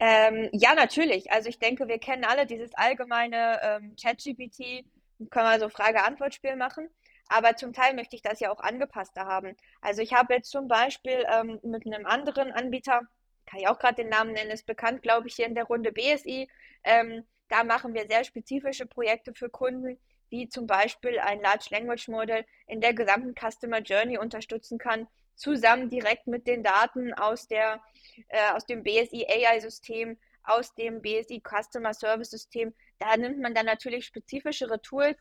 Ähm, 0.00 0.48
ja, 0.52 0.74
natürlich. 0.74 1.32
Also 1.32 1.48
ich 1.48 1.58
denke, 1.58 1.88
wir 1.88 1.98
kennen 1.98 2.24
alle 2.24 2.46
dieses 2.46 2.74
allgemeine 2.74 3.60
ähm, 3.62 3.96
ChatGPT, 4.00 4.84
können 5.30 5.50
wir 5.50 5.58
so 5.58 5.68
Frage-Antwort-Spiel 5.68 6.56
machen. 6.56 6.88
Aber 7.28 7.56
zum 7.56 7.72
Teil 7.72 7.94
möchte 7.94 8.16
ich 8.16 8.22
das 8.22 8.40
ja 8.40 8.50
auch 8.50 8.60
angepasster 8.60 9.26
haben. 9.26 9.56
Also 9.80 10.00
ich 10.00 10.14
habe 10.14 10.34
jetzt 10.34 10.50
zum 10.50 10.68
Beispiel 10.68 11.26
ähm, 11.30 11.58
mit 11.62 11.86
einem 11.86 12.06
anderen 12.06 12.52
Anbieter, 12.52 13.02
kann 13.46 13.60
ich 13.60 13.68
auch 13.68 13.78
gerade 13.78 13.96
den 13.96 14.08
Namen 14.08 14.32
nennen, 14.32 14.50
ist 14.50 14.66
bekannt, 14.66 15.02
glaube 15.02 15.28
ich, 15.28 15.34
hier 15.34 15.46
in 15.46 15.54
der 15.54 15.64
Runde 15.64 15.92
BSI. 15.92 16.48
Ähm, 16.84 17.24
da 17.48 17.64
machen 17.64 17.94
wir 17.94 18.06
sehr 18.06 18.24
spezifische 18.24 18.86
Projekte 18.86 19.34
für 19.34 19.48
Kunden, 19.48 19.98
wie 20.30 20.48
zum 20.48 20.66
Beispiel 20.66 21.18
ein 21.18 21.40
Large 21.40 21.68
Language 21.70 22.08
Model 22.08 22.44
in 22.66 22.80
der 22.80 22.94
gesamten 22.94 23.34
Customer 23.34 23.80
Journey 23.80 24.18
unterstützen 24.18 24.78
kann, 24.78 25.08
zusammen 25.34 25.88
direkt 25.88 26.26
mit 26.26 26.46
den 26.46 26.62
Daten 26.62 27.14
aus, 27.14 27.46
der, 27.46 27.80
äh, 28.28 28.50
aus 28.52 28.66
dem 28.66 28.82
BSI 28.82 29.26
AI-System, 29.28 30.18
aus 30.42 30.74
dem 30.74 31.00
BSI 31.00 31.42
Customer 31.42 31.94
Service 31.94 32.30
System. 32.30 32.74
Da 32.98 33.16
nimmt 33.16 33.40
man 33.40 33.54
dann 33.54 33.66
natürlich 33.66 34.06
spezifischere 34.06 34.82
Tools, 34.82 35.16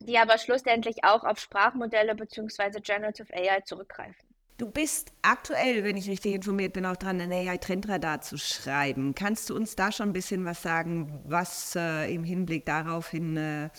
die 0.00 0.18
aber 0.18 0.38
schlussendlich 0.38 1.04
auch 1.04 1.24
auf 1.24 1.38
Sprachmodelle 1.38 2.14
bzw. 2.14 2.80
Generative 2.80 3.32
AI 3.34 3.60
zurückgreifen. 3.60 4.29
Du 4.60 4.70
bist 4.70 5.14
aktuell, 5.22 5.84
wenn 5.84 5.96
ich 5.96 6.06
richtig 6.06 6.34
informiert 6.34 6.74
bin, 6.74 6.84
auch 6.84 6.98
dran, 6.98 7.18
ein 7.18 7.32
AI-Trendradar 7.32 8.20
zu 8.20 8.36
schreiben. 8.36 9.14
Kannst 9.14 9.48
du 9.48 9.56
uns 9.56 9.74
da 9.74 9.90
schon 9.90 10.10
ein 10.10 10.12
bisschen 10.12 10.44
was 10.44 10.60
sagen, 10.60 11.22
was 11.24 11.74
äh, 11.76 12.14
im 12.14 12.24
Hinblick 12.24 12.66
darauf 12.66 13.08
hin 13.08 13.38
äh, 13.38 13.70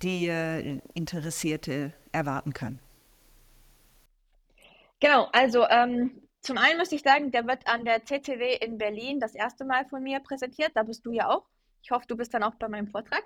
die 0.00 0.28
äh, 0.28 0.80
Interessierte 0.94 1.92
erwarten 2.10 2.54
kann? 2.54 2.78
Genau, 4.98 5.28
also 5.34 5.68
ähm, 5.68 6.22
zum 6.40 6.56
einen 6.56 6.78
muss 6.78 6.92
ich 6.92 7.02
sagen, 7.02 7.30
der 7.30 7.46
wird 7.46 7.66
an 7.66 7.84
der 7.84 8.02
CCW 8.06 8.56
in 8.62 8.78
Berlin 8.78 9.20
das 9.20 9.34
erste 9.34 9.66
Mal 9.66 9.84
von 9.84 10.02
mir 10.02 10.20
präsentiert. 10.20 10.70
Da 10.72 10.84
bist 10.84 11.04
du 11.04 11.12
ja 11.12 11.28
auch. 11.28 11.44
Ich 11.82 11.90
hoffe, 11.90 12.06
du 12.08 12.16
bist 12.16 12.32
dann 12.32 12.44
auch 12.44 12.54
bei 12.54 12.68
meinem 12.68 12.88
Vortrag. 12.88 13.24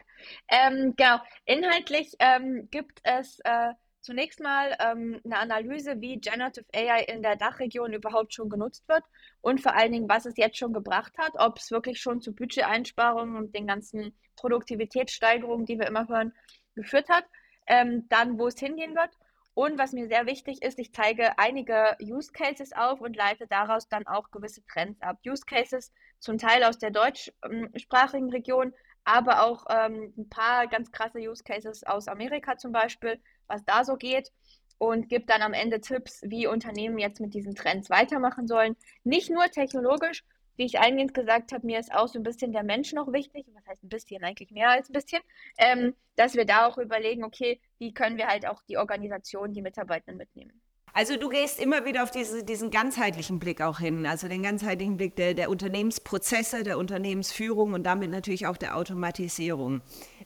Ähm, 0.49 0.95
genau, 0.97 1.21
inhaltlich 1.45 2.17
ähm, 2.19 2.67
gibt 2.73 2.99
es 3.05 3.39
äh, 3.45 3.75
zunächst 4.09 4.41
mal 4.41 4.75
ähm, 4.81 5.21
eine 5.23 5.39
Analyse, 5.39 6.01
wie 6.01 6.19
Generative 6.19 6.65
AI 6.75 7.03
in 7.03 7.23
der 7.23 7.37
Dachregion 7.37 7.93
überhaupt 7.93 8.33
schon 8.33 8.49
genutzt 8.49 8.89
wird 8.89 9.05
und 9.43 9.61
vor 9.61 9.75
allen 9.75 9.93
Dingen, 9.93 10.09
was 10.09 10.25
es 10.25 10.39
jetzt 10.39 10.57
schon 10.57 10.73
gebracht 10.73 11.13
hat, 11.19 11.33
ob 11.35 11.59
es 11.59 11.71
wirklich 11.71 12.01
schon 12.01 12.23
zu 12.23 12.35
Budgeteinsparungen 12.35 13.37
und 13.37 13.55
den 13.55 13.67
ganzen 13.67 14.15
Produktivitätssteigerungen, 14.37 15.67
die 15.67 15.79
wir 15.79 15.87
immer 15.87 16.09
hören, 16.09 16.33
geführt 16.75 17.11
hat. 17.11 17.25
Ähm, 17.67 18.09
dann, 18.09 18.39
wo 18.39 18.47
es 18.47 18.59
hingehen 18.59 18.95
wird. 18.95 19.11
Und 19.53 19.79
was 19.79 19.93
mir 19.93 20.09
sehr 20.09 20.25
wichtig 20.25 20.63
ist, 20.63 20.79
ich 20.79 20.95
zeige 20.95 21.39
einige 21.39 21.95
Use 22.01 22.33
Cases 22.33 22.73
auf 22.73 23.03
und 23.03 23.15
leite 23.15 23.47
daraus 23.47 23.91
dann 23.91 24.07
auch 24.07 24.31
gewisse 24.31 24.65
Trends 24.73 25.03
ab. 25.03 25.19
Use 25.27 25.45
Cases 25.45 25.93
zum 26.19 26.39
Teil 26.39 26.65
aus 26.65 26.79
der 26.79 26.93
deutschsprachigen 26.93 28.31
Region, 28.31 28.73
aber 29.05 29.43
auch 29.43 29.67
ähm, 29.69 30.15
ein 30.17 30.31
paar 30.31 30.67
ganz 30.67 30.91
krasse 30.93 31.19
Use 31.19 31.45
Cases 31.45 31.85
aus 31.85 32.09
Amerika 32.09 32.57
zum 32.57 32.73
Beispiel, 32.73 33.21
was 33.49 33.65
da 33.65 33.85
so 33.85 33.97
geht 33.97 34.31
und 34.79 35.09
gibt 35.09 35.31
dann 35.31 35.43
am 35.43 35.53
Ende 35.53 35.81
Tipps, 35.81 36.23
wie 36.23 36.47
Unternehmen 36.47 36.99
jetzt 36.99 37.21
mit 37.21 37.35
diesen 37.35 37.55
Trends 37.55 37.91
weitermachen 37.91 38.47
sollen. 38.47 38.77
Nicht 39.05 39.31
nur 39.31 39.45
technologisch, 39.51 40.25
wie 40.57 40.65
ich 40.65 40.79
eingehend 40.79 41.15
gesagt 41.15 41.53
habe, 41.53 41.67
mir 41.67 41.79
ist 41.79 41.93
auch 41.93 42.09
so 42.09 42.19
ein 42.19 42.25
bisschen 42.25 42.53
der 42.53 42.65
Mensch 42.65 42.93
noch 42.93 43.13
wichtig. 43.13 43.47
Was 43.55 43.67
heißt 43.67 43.85
ein 43.85 43.89
bisschen? 43.89 44.25
Eigentlich 44.25 44.51
mehr 44.51 44.71
als 44.71 44.89
ein 44.89 44.93
bisschen. 44.93 45.21
Ähm, 45.57 45.95
dass 46.17 46.35
wir 46.35 46.45
da 46.45 46.67
auch 46.67 46.79
überlegen, 46.79 47.25
okay, 47.25 47.61
wie 47.79 47.95
können 47.95 48.17
wir 48.17 48.27
halt 48.27 48.47
auch 48.47 48.61
die 48.69 48.77
Organisation, 48.77 49.53
die 49.53 49.63
Mitarbeitenden 49.63 50.19
mitnehmen. 50.19 50.61
Also 50.93 51.17
du 51.17 51.29
gehst 51.29 51.61
immer 51.61 51.85
wieder 51.85 52.03
auf 52.03 52.11
diese, 52.11 52.43
diesen 52.43 52.73
ganzheitlichen 52.73 53.39
Blick 53.39 53.61
auch 53.61 53.79
hin, 53.79 54.05
also 54.05 54.27
den 54.27 54.43
ganzheitlichen 54.43 54.97
Blick 54.97 55.15
der, 55.15 55.35
der 55.35 55.49
Unternehmensprozesse, 55.49 56.65
der 56.65 56.77
Unternehmensführung 56.77 57.73
und 57.75 57.85
damit 57.85 58.11
natürlich 58.11 58.49
auch 58.49 58.57
der 58.57 58.77
Automatisierung. 58.77 59.81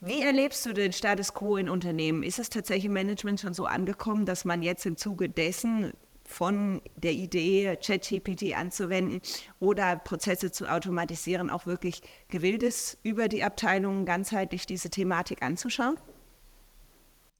Wie 0.04 0.20
erlebst 0.20 0.66
du 0.66 0.72
den 0.72 0.92
Status 0.92 1.32
quo 1.32 1.56
in 1.56 1.68
Unternehmen? 1.68 2.24
Ist 2.24 2.40
es 2.40 2.50
tatsächlich 2.50 2.86
im 2.86 2.92
Management 2.92 3.38
schon 3.38 3.54
so 3.54 3.66
angekommen, 3.66 4.26
dass 4.26 4.44
man 4.44 4.60
jetzt 4.60 4.84
im 4.84 4.96
Zuge 4.96 5.28
dessen 5.28 5.92
von 6.24 6.82
der 6.96 7.12
Idee, 7.12 7.78
ChatGPT 7.80 8.56
anzuwenden 8.56 9.20
oder 9.60 9.94
Prozesse 9.94 10.50
zu 10.50 10.66
automatisieren, 10.66 11.50
auch 11.50 11.66
wirklich 11.66 12.02
gewillt 12.26 12.64
ist, 12.64 12.98
über 13.04 13.28
die 13.28 13.44
Abteilungen 13.44 14.04
ganzheitlich 14.04 14.66
diese 14.66 14.90
Thematik 14.90 15.40
anzuschauen? 15.40 15.96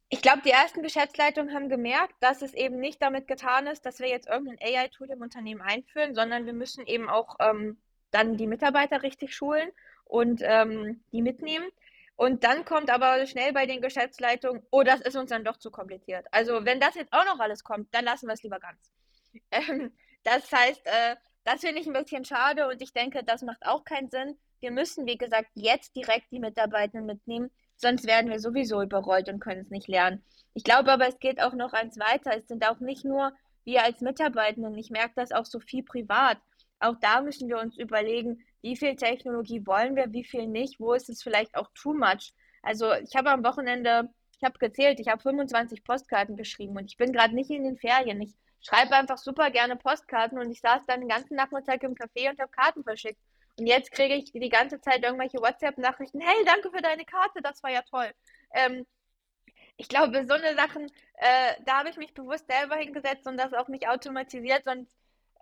Ich 0.09 0.23
glaube, 0.23 0.43
die 0.45 0.51
ersten 0.51 0.85
Geschäftsleitungen 0.85 1.53
haben 1.53 1.69
gemerkt, 1.69 2.15
dass 2.21 2.43
es 2.43 2.55
eben 2.55 2.79
nicht 2.79 3.03
damit 3.03 3.27
getan 3.27 3.67
ist, 3.67 3.85
dass 3.87 3.99
wir 3.99 4.09
jetzt 4.09 4.29
irgendein 4.29 4.61
AI-Tool 4.61 5.11
im 5.11 5.21
Unternehmen 5.21 5.63
einführen, 5.63 6.15
sondern 6.15 6.47
wir 6.47 6.53
müssen 6.53 6.87
eben 6.87 7.11
auch 7.11 7.35
ähm, 7.41 7.77
dann 8.13 8.37
die 8.37 8.47
Mitarbeiter 8.47 9.03
richtig 9.03 9.35
schulen 9.35 9.69
und 10.05 10.43
ähm, 10.45 11.01
die 11.11 11.23
mitnehmen. 11.23 11.67
Und 12.23 12.45
dann 12.45 12.65
kommt 12.65 12.89
aber 12.89 13.27
schnell 13.27 13.53
bei 13.53 13.67
den 13.67 13.81
Geschäftsleitungen, 13.81 14.63
oh, 14.71 14.85
das 14.85 15.01
ist 15.01 15.17
uns 15.17 15.31
dann 15.31 15.45
doch 15.45 15.57
zu 15.57 15.73
kompliziert. 15.73 16.25
Also 16.31 16.65
wenn 16.65 16.79
das 16.79 16.95
jetzt 16.95 17.13
auch 17.13 17.25
noch 17.25 17.41
alles 17.41 17.65
kommt, 17.65 17.93
dann 17.93 18.05
lassen 18.05 18.29
wir 18.29 18.35
es 18.35 18.43
lieber 18.43 18.61
ganz. 18.61 18.79
Ähm, 19.51 19.91
das 20.25 20.53
heißt, 20.53 20.83
äh, 20.85 21.17
das 21.43 21.63
finde 21.63 21.81
ich 21.81 21.87
ein 21.87 21.95
bisschen 21.95 22.25
schade 22.25 22.69
und 22.69 22.83
ich 22.83 22.93
denke, 22.93 23.25
das 23.25 23.43
macht 23.43 23.67
auch 23.67 23.83
keinen 23.83 24.11
Sinn. 24.11 24.39
Wir 24.61 24.71
müssen, 24.71 25.07
wie 25.07 25.17
gesagt, 25.17 25.49
jetzt 25.55 25.97
direkt 25.97 26.31
die 26.31 26.39
Mitarbeitenden 26.39 27.07
mitnehmen 27.07 27.51
sonst 27.83 28.07
werden 28.07 28.31
wir 28.31 28.41
sowieso 28.41 28.81
überrollt 28.81 29.29
und 29.29 29.41
können 29.41 29.61
es 29.61 29.71
nicht 29.71 29.89
lernen. 29.89 30.25
Ich 30.55 30.65
glaube 30.65 30.93
aber, 30.93 31.09
es 31.09 31.19
geht 31.19 31.43
auch 31.43 31.53
noch 31.53 31.73
eins 31.73 31.99
weiter. 31.99 32.37
Es 32.37 32.47
sind 32.49 32.67
auch 32.67 32.81
nicht 32.81 33.05
nur 33.05 33.33
wir 33.65 33.85
als 33.85 34.01
Mitarbeitenden, 34.01 34.77
ich 34.77 34.91
merke 34.91 35.13
das 35.17 35.33
auch 35.33 35.45
so 35.45 35.61
viel 35.61 35.83
privat. 35.83 36.39
Auch 36.81 36.97
da 37.01 37.21
müssen 37.21 37.49
wir 37.49 37.59
uns 37.59 37.77
überlegen, 37.77 38.45
wie 38.63 38.77
viel 38.77 38.97
Technologie 38.97 39.67
wollen 39.67 39.97
wir, 39.97 40.13
wie 40.13 40.25
viel 40.25 40.47
nicht, 40.47 40.81
wo 40.81 40.95
ist 40.95 41.09
es 41.09 41.23
vielleicht 41.23 41.57
auch 41.57 41.69
too 41.75 41.93
much. 41.93 42.33
Also 42.63 42.93
ich 42.95 43.15
habe 43.17 43.31
am 43.31 43.45
Wochenende, 43.45 44.09
ich 44.37 44.45
habe 44.45 44.59
gezählt, 44.59 45.01
ich 45.01 45.09
habe 45.09 45.21
25 45.21 45.85
Postkarten 45.85 46.37
geschrieben 46.37 46.77
und 46.77 46.87
ich 46.87 46.97
bin 46.97 47.13
gerade 47.13 47.35
nicht 47.35 47.51
in 47.51 47.65
den 47.65 47.77
Ferien. 47.77 48.23
Ich 48.23 48.35
schreibe 48.61 48.95
einfach 48.95 49.19
super 49.19 49.51
gerne 49.51 49.77
Postkarten 49.77 50.39
und 50.39 50.51
ich 50.51 50.61
saß 50.61 50.83
dann 50.87 51.01
den 51.01 51.09
ganzen 51.09 51.35
Nachmittag 51.35 51.83
im 51.83 51.95
Café 51.95 52.31
und 52.31 52.39
habe 52.39 52.51
Karten 52.51 52.85
verschickt. 52.85 53.21
Und 53.59 53.67
jetzt 53.67 53.93
kriege 53.93 54.15
ich 54.15 54.33
die 54.33 54.49
ganze 54.49 54.81
Zeit 54.81 55.03
irgendwelche 55.03 55.39
WhatsApp-Nachrichten. 55.39 56.21
Hey, 56.21 56.45
danke 56.47 56.71
für 56.71 56.81
deine 56.81 57.05
Karte, 57.05 57.43
das 57.43 57.63
war 57.63 57.71
ja 57.71 57.83
toll. 57.83 58.11
Ähm, 58.55 58.87
ich 59.77 59.89
glaube, 59.89 60.25
so 60.27 60.35
eine 60.35 60.55
Sachen, 60.55 60.87
äh, 61.17 61.55
da 61.67 61.81
habe 61.81 61.91
ich 61.91 61.97
mich 61.97 62.15
bewusst 62.15 62.47
selber 62.47 62.77
hingesetzt 62.77 63.27
und 63.27 63.37
das 63.37 63.53
auch 63.53 63.69
nicht 63.69 63.89
automatisiert. 63.89 64.67
Und 64.67 64.89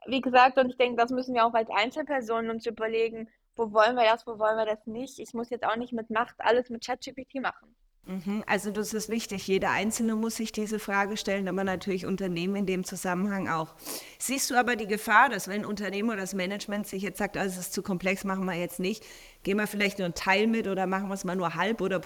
wie 0.07 0.21
gesagt, 0.21 0.59
und 0.59 0.71
ich 0.71 0.77
denke, 0.77 0.97
das 0.97 1.11
müssen 1.11 1.35
wir 1.35 1.45
auch 1.45 1.55
als 1.55 1.71
Einzelpersonen 1.71 2.51
uns 2.51 2.67
überlegen, 2.67 3.29
wo 3.57 3.73
wollen 3.73 3.97
wir 3.97 4.05
das, 4.05 4.27
wo 4.27 4.39
wollen 4.39 4.57
wir 4.57 4.67
das 4.67 4.87
nicht. 4.87 5.19
Ich 5.19 5.35
muss 5.35 5.51
jetzt 5.51 5.65
auch 5.65 5.77
nicht 5.77 5.93
mit 5.93 6.11
Macht 6.11 6.37
alles 6.39 6.71
mit 6.71 6.85
ChatGPT 6.85 7.37
machen. 7.37 7.75
Mhm, 8.07 8.43
also 8.47 8.71
das 8.71 8.95
ist 8.95 9.09
wichtig. 9.09 9.47
Jeder 9.47 9.71
Einzelne 9.71 10.17
muss 10.17 10.37
sich 10.37 10.53
diese 10.53 10.79
Frage 10.79 11.17
stellen, 11.17 11.47
aber 11.49 11.65
natürlich 11.65 12.07
Unternehmen 12.07 12.57
in 12.57 12.67
dem 12.67 12.85
Zusammenhang 12.85 13.49
auch. 13.49 13.75
Siehst 14.19 14.51
du 14.51 14.55
aber 14.55 14.77
die 14.77 14.87
Gefahr, 14.87 15.29
dass 15.29 15.49
wenn 15.49 15.65
Unternehmen 15.65 16.09
oder 16.09 16.21
das 16.21 16.35
Management 16.35 16.87
sich 16.87 17.03
jetzt 17.03 17.19
sagt, 17.19 17.37
also 17.37 17.61
es 17.61 17.67
ist 17.67 17.75
zu 17.75 17.83
komplex, 17.83 18.25
machen 18.25 18.47
wir 18.47 18.55
jetzt 18.55 18.81
nicht, 18.81 19.05
gehen 19.43 19.59
wir 19.59 19.67
vielleicht 19.67 19.99
nur 19.99 20.07
einen 20.07 20.15
Teil 20.15 20.47
mit 20.47 20.67
oder 20.67 20.87
machen 20.87 21.09
wir 21.09 21.15
es 21.15 21.25
mal 21.25 21.37
nur 21.37 21.55
halb 21.55 21.81
oder 21.81 22.01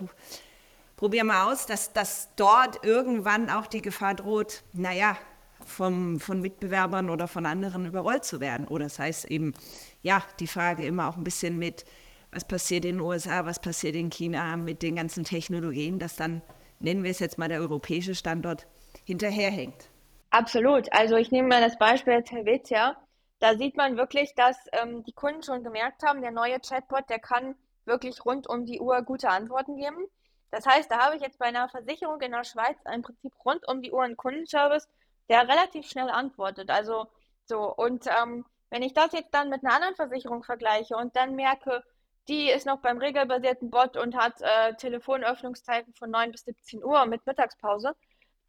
probieren 0.97 1.29
wir 1.29 1.47
aus, 1.47 1.67
dass, 1.67 1.93
dass 1.93 2.29
dort 2.37 2.85
irgendwann 2.85 3.49
auch 3.49 3.67
die 3.67 3.83
Gefahr 3.83 4.15
droht, 4.15 4.65
naja, 4.73 5.17
vom, 5.65 6.21
von 6.21 6.41
Mitbewerbern 6.41 7.11
oder 7.11 7.29
von 7.29 7.47
anderen 7.47 7.87
überrollt 7.87 8.25
zu 8.25 8.41
werden. 8.41 8.67
Oder 8.69 8.85
das 8.85 8.99
heißt 8.99 9.27
eben, 9.27 9.55
ja, 10.03 10.23
die 10.41 10.47
Frage 10.47 10.85
immer 10.85 11.09
auch 11.09 11.17
ein 11.17 11.25
bisschen 11.25 11.59
mit, 11.59 11.85
was 12.33 12.47
passiert 12.47 12.85
in 12.85 12.97
den 12.97 13.01
USA, 13.01 13.47
was 13.47 13.61
passiert 13.61 13.95
in 13.95 14.11
China 14.11 14.57
mit 14.57 14.83
den 14.83 14.97
ganzen 14.97 15.25
Technologien, 15.25 15.99
dass 15.99 16.17
dann, 16.17 16.43
nennen 16.81 17.05
wir 17.05 17.11
es 17.11 17.21
jetzt 17.21 17.39
mal, 17.39 17.49
der 17.49 17.61
europäische 17.61 18.15
Standort 18.15 18.67
hinterherhängt. 19.05 19.89
Absolut. 20.31 20.93
Also 20.93 21.17
ich 21.17 21.31
nehme 21.31 21.49
mal 21.49 21.61
das 21.61 21.79
Beispiel 21.79 22.23
Helvetia. 22.29 22.97
Da 23.39 23.57
sieht 23.57 23.77
man 23.77 23.97
wirklich, 23.97 24.35
dass 24.35 24.57
ähm, 24.73 25.05
die 25.05 25.13
Kunden 25.13 25.43
schon 25.43 25.63
gemerkt 25.63 26.03
haben, 26.03 26.23
der 26.23 26.33
neue 26.33 26.59
Chatbot, 26.61 27.09
der 27.09 27.19
kann 27.19 27.55
wirklich 27.85 28.25
rund 28.25 28.49
um 28.49 28.65
die 28.67 28.81
Uhr 28.81 29.03
gute 29.03 29.29
Antworten 29.29 29.77
geben. 29.77 30.07
Das 30.51 30.67
heißt, 30.67 30.91
da 30.91 30.99
habe 30.99 31.17
ich 31.17 31.23
jetzt 31.23 31.39
bei 31.39 31.47
einer 31.47 31.69
Versicherung 31.69 32.21
in 32.21 32.33
der 32.33 32.45
Schweiz 32.45 32.77
im 32.93 33.03
Prinzip 33.03 33.33
rund 33.45 33.67
um 33.69 33.83
die 33.83 33.93
Uhr 33.93 34.03
einen 34.03 34.17
Kundenservice, 34.17 34.89
der 35.29 35.49
relativ 35.49 35.87
schnell 35.87 36.11
antwortet. 36.11 36.71
Also 36.71 37.07
so, 37.45 37.75
und 37.75 38.07
ähm, 38.07 38.45
wenn 38.71 38.83
ich 38.83 38.95
das 38.95 39.13
jetzt 39.13 39.33
dann 39.33 39.51
mit 39.51 39.65
einer 39.65 39.75
anderen 39.75 39.95
Versicherung 39.95 40.43
vergleiche 40.43 40.97
und 40.97 41.15
dann 41.17 41.35
merke, 41.35 41.83
die 42.29 42.51
ist 42.51 42.67
noch 42.67 42.79
beim 42.79 42.99
regelbasierten 42.99 43.71
Bot 43.71 43.97
und 43.97 44.17
hat 44.17 44.41
äh, 44.41 44.75
Telefonöffnungszeiten 44.75 45.95
von 45.95 46.11
9 46.11 46.33
bis 46.33 46.45
17 46.45 46.83
Uhr 46.83 47.05
mit 47.07 47.27
Mittagspause. 47.27 47.95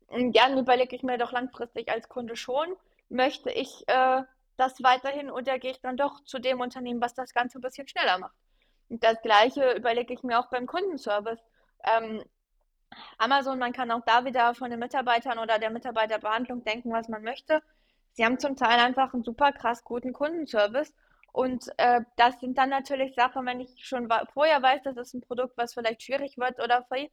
Dann 0.10 0.58
überlege 0.58 0.96
ich 0.96 1.04
mir 1.04 1.18
doch 1.18 1.32
langfristig 1.32 1.92
als 1.92 2.08
Kunde 2.08 2.36
schon, 2.36 2.76
möchte 3.10 3.52
ich 3.52 3.84
äh, 3.88 4.24
das 4.58 4.82
weiterhin 4.82 5.30
oder 5.30 5.60
gehe 5.60 5.72
ich 5.72 5.82
dann 5.82 5.98
doch 5.98 6.24
zu 6.24 6.40
dem 6.40 6.62
Unternehmen, 6.62 7.02
was 7.02 7.14
das 7.14 7.34
Ganze 7.34 7.60
ein 7.60 7.62
bisschen 7.62 7.88
schneller 7.88 8.18
macht. 8.20 8.36
Und 8.90 9.04
das 9.04 9.22
gleiche 9.22 9.74
überlege 9.74 10.14
ich 10.14 10.24
mir 10.24 10.40
auch 10.40 10.50
beim 10.50 10.68
Kundenservice. 10.68 11.40
Ähm, 11.84 12.24
Amazon, 13.18 13.60
man 13.60 13.74
kann 13.74 13.92
auch 13.92 14.04
da 14.06 14.26
wieder 14.26 14.54
von 14.56 14.70
den 14.70 14.80
Mitarbeitern 14.80 15.40
oder 15.40 15.60
der 15.60 15.70
Mitarbeiterbehandlung 15.70 16.64
denken, 16.64 16.92
was 16.92 17.10
man 17.10 17.24
möchte. 17.24 17.62
Sie 18.14 18.24
haben 18.24 18.40
zum 18.40 18.56
Teil 18.56 18.80
einfach 18.80 19.14
einen 19.14 19.24
super 19.24 19.52
krass 19.52 19.84
guten 19.84 20.14
Kundenservice 20.14 20.94
und 21.36 21.68
äh, 21.78 22.02
das 22.16 22.40
sind 22.40 22.58
dann 22.58 22.70
natürlich 22.70 23.14
Sachen, 23.14 23.46
wenn 23.46 23.60
ich 23.60 23.86
schon 23.86 24.08
vorher 24.34 24.62
weiß, 24.62 24.84
das 24.84 24.96
ist 24.96 25.14
ein 25.14 25.22
Produkt, 25.22 25.58
was 25.58 25.74
vielleicht 25.74 26.02
schwierig 26.02 26.38
wird 26.38 26.64
oder 26.64 26.86
free, 26.88 27.10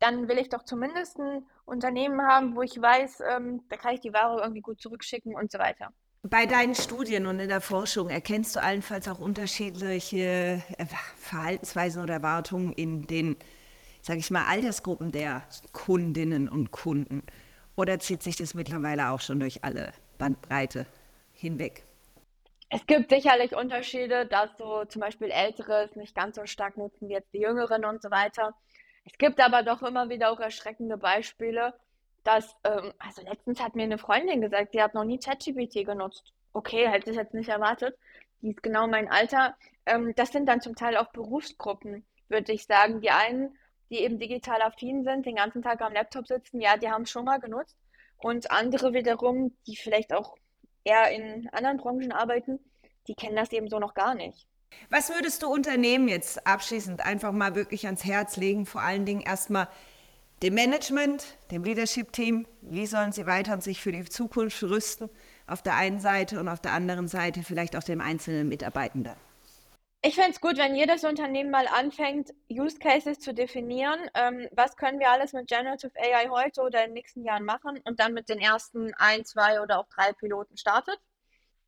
dann 0.00 0.26
will 0.26 0.38
ich 0.38 0.48
doch 0.48 0.64
zumindest 0.64 1.18
ein 1.20 1.46
Unternehmen 1.66 2.20
haben, 2.22 2.56
wo 2.56 2.62
ich 2.62 2.80
weiß, 2.80 3.22
ähm, 3.30 3.62
da 3.68 3.76
kann 3.76 3.94
ich 3.94 4.00
die 4.00 4.12
Ware 4.12 4.40
irgendwie 4.40 4.62
gut 4.62 4.80
zurückschicken 4.80 5.36
und 5.36 5.52
so 5.52 5.60
weiter. 5.60 5.92
Bei 6.22 6.46
deinen 6.46 6.74
Studien 6.74 7.26
und 7.26 7.38
in 7.38 7.48
der 7.48 7.60
Forschung 7.60 8.10
erkennst 8.10 8.56
du 8.56 8.62
allenfalls 8.62 9.08
auch 9.08 9.20
unterschiedliche 9.20 10.62
äh, 10.76 10.86
Verhaltensweisen 11.16 12.02
oder 12.02 12.14
Erwartungen 12.14 12.72
in 12.72 13.06
den, 13.06 13.36
sage 14.02 14.18
ich 14.18 14.30
mal, 14.30 14.46
Altersgruppen 14.46 15.12
der 15.12 15.42
Kundinnen 15.72 16.48
und 16.48 16.70
Kunden? 16.70 17.22
Oder 17.76 17.98
zieht 17.98 18.22
sich 18.22 18.36
das 18.36 18.54
mittlerweile 18.54 19.10
auch 19.10 19.20
schon 19.20 19.40
durch 19.40 19.64
alle 19.64 19.92
Bandbreite 20.18 20.86
hinweg? 21.32 21.84
Es 22.68 22.86
gibt 22.86 23.10
sicherlich 23.10 23.54
Unterschiede, 23.56 24.26
dass 24.26 24.50
so 24.56 24.84
zum 24.84 25.00
Beispiel 25.00 25.30
Ältere 25.30 25.84
es 25.84 25.96
nicht 25.96 26.14
ganz 26.14 26.36
so 26.36 26.46
stark 26.46 26.76
nutzen 26.76 27.08
wie 27.08 27.14
jetzt 27.14 27.32
die 27.32 27.40
Jüngeren 27.40 27.84
und 27.84 28.00
so 28.00 28.10
weiter. 28.10 28.54
Es 29.04 29.18
gibt 29.18 29.40
aber 29.40 29.62
doch 29.62 29.82
immer 29.82 30.08
wieder 30.08 30.30
auch 30.30 30.38
erschreckende 30.38 30.96
Beispiele, 30.96 31.74
dass, 32.22 32.54
ähm, 32.64 32.92
also 32.98 33.22
letztens 33.22 33.60
hat 33.60 33.74
mir 33.74 33.84
eine 33.84 33.98
Freundin 33.98 34.40
gesagt, 34.40 34.74
die 34.74 34.82
hat 34.82 34.94
noch 34.94 35.04
nie 35.04 35.18
ChatGPT 35.18 35.84
genutzt. 35.84 36.32
Okay, 36.52 36.88
hätte 36.88 37.10
ich 37.10 37.16
jetzt 37.16 37.34
nicht 37.34 37.48
erwartet. 37.48 37.96
Die 38.42 38.50
ist 38.50 38.62
genau 38.62 38.86
mein 38.86 39.10
Alter. 39.10 39.56
Ähm, 39.86 40.14
das 40.14 40.30
sind 40.30 40.46
dann 40.46 40.60
zum 40.60 40.76
Teil 40.76 40.96
auch 40.96 41.10
Berufsgruppen, 41.12 42.04
würde 42.28 42.52
ich 42.52 42.66
sagen. 42.66 43.00
Die 43.00 43.10
einen, 43.10 43.56
die 43.90 43.98
eben 43.98 44.18
digital 44.18 44.62
affin 44.62 45.04
sind, 45.04 45.26
den 45.26 45.36
ganzen 45.36 45.62
Tag 45.62 45.80
am 45.80 45.92
Laptop 45.92 46.26
sitzen, 46.26 46.60
ja, 46.60 46.76
die 46.76 46.88
haben 46.88 47.02
es 47.02 47.10
schon 47.10 47.24
mal 47.24 47.40
genutzt. 47.40 47.76
Und 48.18 48.50
andere 48.50 48.92
wiederum, 48.94 49.56
die 49.66 49.76
vielleicht 49.76 50.12
auch 50.12 50.36
eher 50.84 51.10
in 51.10 51.48
anderen 51.50 51.78
Branchen 51.78 52.12
arbeiten, 52.12 52.60
die 53.08 53.14
kennen 53.14 53.36
das 53.36 53.52
eben 53.52 53.68
so 53.68 53.78
noch 53.78 53.94
gar 53.94 54.14
nicht. 54.14 54.46
Was 54.88 55.10
würdest 55.10 55.42
du 55.42 55.48
Unternehmen 55.48 56.08
jetzt 56.08 56.46
abschließend 56.46 57.04
einfach 57.04 57.32
mal 57.32 57.54
wirklich 57.54 57.86
ans 57.86 58.04
Herz 58.04 58.36
legen? 58.36 58.66
Vor 58.66 58.82
allen 58.82 59.04
Dingen 59.04 59.20
erstmal 59.20 59.68
dem 60.42 60.54
Management, 60.54 61.36
dem 61.50 61.64
Leadership-Team, 61.64 62.46
wie 62.62 62.86
sollen 62.86 63.12
sie 63.12 63.26
weiter 63.26 63.60
sich 63.60 63.80
für 63.80 63.92
die 63.92 64.04
Zukunft 64.04 64.62
rüsten, 64.62 65.10
auf 65.46 65.62
der 65.62 65.74
einen 65.76 66.00
Seite 66.00 66.38
und 66.38 66.48
auf 66.48 66.60
der 66.60 66.72
anderen 66.72 67.08
Seite 67.08 67.42
vielleicht 67.42 67.76
auch 67.76 67.82
dem 67.82 68.00
einzelnen 68.00 68.48
Mitarbeitenden? 68.48 69.16
Ich 70.02 70.14
fände 70.14 70.30
es 70.30 70.40
gut, 70.40 70.56
wenn 70.56 70.74
jedes 70.74 71.04
Unternehmen 71.04 71.50
mal 71.50 71.68
anfängt, 71.68 72.32
Use 72.50 72.78
Cases 72.78 73.18
zu 73.18 73.34
definieren. 73.34 74.08
Ähm, 74.14 74.48
was 74.52 74.76
können 74.76 74.98
wir 74.98 75.10
alles 75.10 75.34
mit 75.34 75.46
Generative 75.46 75.92
AI 75.94 76.28
heute 76.30 76.62
oder 76.62 76.80
in 76.80 76.90
den 76.90 76.94
nächsten 76.94 77.22
Jahren 77.22 77.44
machen 77.44 77.78
und 77.84 78.00
dann 78.00 78.14
mit 78.14 78.30
den 78.30 78.38
ersten 78.40 78.94
ein, 78.94 79.26
zwei 79.26 79.60
oder 79.60 79.78
auch 79.78 79.88
drei 79.88 80.14
Piloten 80.14 80.56
startet 80.56 80.98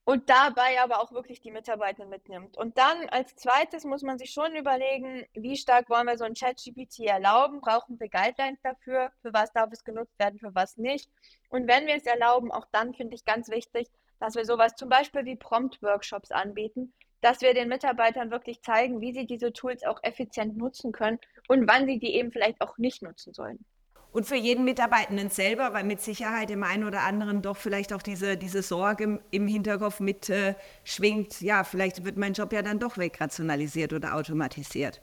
und 0.05 0.31
dabei 0.31 0.81
aber 0.81 1.01
auch 1.03 1.13
wirklich 1.13 1.43
die 1.43 1.51
Mitarbeiter 1.51 2.07
mitnimmt. 2.07 2.57
Und 2.57 2.79
dann 2.79 3.07
als 3.11 3.37
zweites 3.37 3.85
muss 3.85 4.01
man 4.03 4.19
sich 4.19 4.31
schon 4.31 4.57
überlegen, 4.57 5.27
wie 5.35 5.57
stark 5.59 5.91
wollen 5.91 6.07
wir 6.07 6.17
so 6.17 6.25
ein 6.25 6.35
Chat-GPT 6.35 7.01
erlauben? 7.01 7.61
Brauchen 7.61 8.01
wir 8.01 8.09
Guidelines 8.09 8.63
dafür? 8.63 9.13
Für 9.21 9.35
was 9.35 9.53
darf 9.53 9.71
es 9.73 9.85
genutzt 9.85 10.19
werden, 10.19 10.39
für 10.39 10.55
was 10.55 10.79
nicht? 10.79 11.11
Und 11.51 11.69
wenn 11.69 11.87
wir 11.87 11.97
es 11.97 12.07
erlauben, 12.07 12.51
auch 12.51 12.67
dann 12.73 12.95
finde 12.95 13.15
ich 13.15 13.27
ganz 13.27 13.51
wichtig, 13.51 13.91
dass 14.21 14.37
wir 14.37 14.47
sowas 14.47 14.75
zum 14.75 14.89
Beispiel 14.89 15.27
wie 15.27 15.37
Prompt-Workshops 15.37 16.31
anbieten, 16.31 16.95
dass 17.23 17.41
wir 17.41 17.55
den 17.55 17.69
Mitarbeitern 17.69 18.31
wirklich 18.31 18.61
zeigen, 18.61 19.01
wie 19.01 19.15
sie 19.15 19.27
diese 19.27 19.53
Tools 19.53 19.85
auch 19.85 20.03
effizient 20.03 20.59
nutzen 20.59 20.93
können 20.93 21.19
und 21.49 21.67
wann 21.67 21.87
sie 21.87 21.99
die 21.99 22.15
eben 22.15 22.31
vielleicht 22.31 22.61
auch 22.61 22.77
nicht 22.77 23.03
nutzen 23.03 23.33
sollen. 23.33 23.65
Und 24.11 24.27
für 24.27 24.37
jeden 24.37 24.65
Mitarbeitenden 24.65 25.31
selber, 25.31 25.73
weil 25.73 25.85
mit 25.85 26.03
Sicherheit 26.03 26.51
im 26.51 26.65
einen 26.65 26.85
oder 26.85 27.01
anderen 27.01 27.41
doch 27.41 27.57
vielleicht 27.57 27.95
auch 27.95 28.03
diese, 28.03 28.37
diese 28.37 28.61
Sorge 28.61 29.23
im 29.31 29.47
Hinterkopf 29.47 30.01
mit 30.01 30.29
äh, 30.29 30.55
schwingt, 30.85 31.41
ja, 31.41 31.65
vielleicht 31.65 32.05
wird 32.05 32.19
mein 32.19 32.35
Job 32.35 32.53
ja 32.53 32.61
dann 32.61 32.79
doch 32.79 32.99
wegrationalisiert 32.99 33.95
oder 33.95 34.15
automatisiert. 34.15 35.01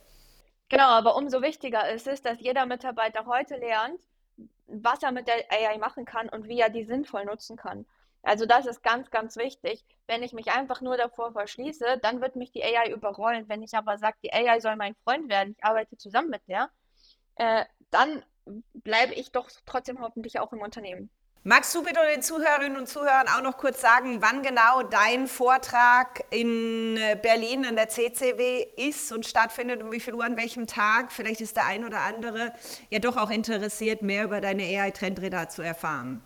Genau, 0.70 0.90
aber 0.90 1.16
umso 1.16 1.42
wichtiger 1.42 1.90
ist 1.92 2.06
es, 2.06 2.22
dass 2.22 2.40
jeder 2.40 2.68
Mitarbeiter 2.68 3.26
heute 3.26 3.56
lernt, 3.56 4.00
was 4.68 5.02
er 5.02 5.12
mit 5.12 5.28
der 5.28 5.44
AI 5.50 5.80
machen 5.80 6.06
kann 6.06 6.30
und 6.30 6.48
wie 6.48 6.60
er 6.60 6.70
die 6.70 6.84
sinnvoll 6.84 7.26
nutzen 7.26 7.58
kann. 7.58 7.88
Also 8.24 8.46
das 8.46 8.66
ist 8.66 8.84
ganz, 8.84 9.10
ganz 9.12 9.38
wichtig. 9.38 9.86
Wenn 10.08 10.24
ich 10.24 10.34
mich 10.34 10.52
einfach 10.52 10.82
nur 10.82 10.98
davor 10.98 11.32
verschließe, 11.32 12.00
dann 12.02 12.22
wird 12.22 12.36
mich 12.36 12.52
die 12.52 12.64
AI 12.64 12.92
überrollen. 12.92 13.48
Wenn 13.48 13.64
ich 13.64 13.74
aber 13.76 13.98
sage, 13.98 14.18
die 14.24 14.34
AI 14.34 14.60
soll 14.60 14.76
mein 14.76 14.96
Freund 15.04 15.30
werden, 15.30 15.56
ich 15.58 15.64
arbeite 15.64 15.98
zusammen 15.98 16.30
mit 16.30 16.42
der, 16.48 16.70
äh, 17.36 17.66
dann 17.92 18.24
bleibe 18.74 19.14
ich 19.14 19.32
doch 19.32 19.50
trotzdem 19.66 20.02
hoffentlich 20.02 20.40
auch 20.40 20.52
im 20.54 20.62
Unternehmen. 20.62 21.10
Magst 21.44 21.74
du 21.74 21.82
bitte 21.82 22.02
den 22.14 22.22
Zuhörerinnen 22.22 22.78
und 22.78 22.90
Zuhörern 22.90 23.30
auch 23.30 23.42
noch 23.42 23.58
kurz 23.58 23.80
sagen, 23.80 24.22
wann 24.22 24.44
genau 24.44 24.84
dein 24.84 25.26
Vortrag 25.26 26.26
in 26.32 26.98
äh, 26.98 27.18
Berlin 27.20 27.66
an 27.66 27.78
der 27.78 27.88
CCW 27.88 28.68
ist 28.76 29.14
und 29.14 29.26
stattfindet 29.26 29.82
und 29.82 29.94
wie 29.94 30.02
viel 30.02 30.16
Uhr 30.16 30.26
an 30.26 30.36
welchem 30.36 30.68
Tag? 30.68 31.14
Vielleicht 31.14 31.40
ist 31.40 31.56
der 31.56 31.66
ein 31.66 31.86
oder 31.86 32.02
andere 32.02 32.52
ja 32.90 33.00
doch 33.00 33.16
auch 33.16 33.30
interessiert, 33.30 34.02
mehr 34.02 34.26
über 34.26 34.42
deine 34.42 34.64
AI-Trendräder 34.64 35.48
zu 35.48 35.62
erfahren. 35.62 36.22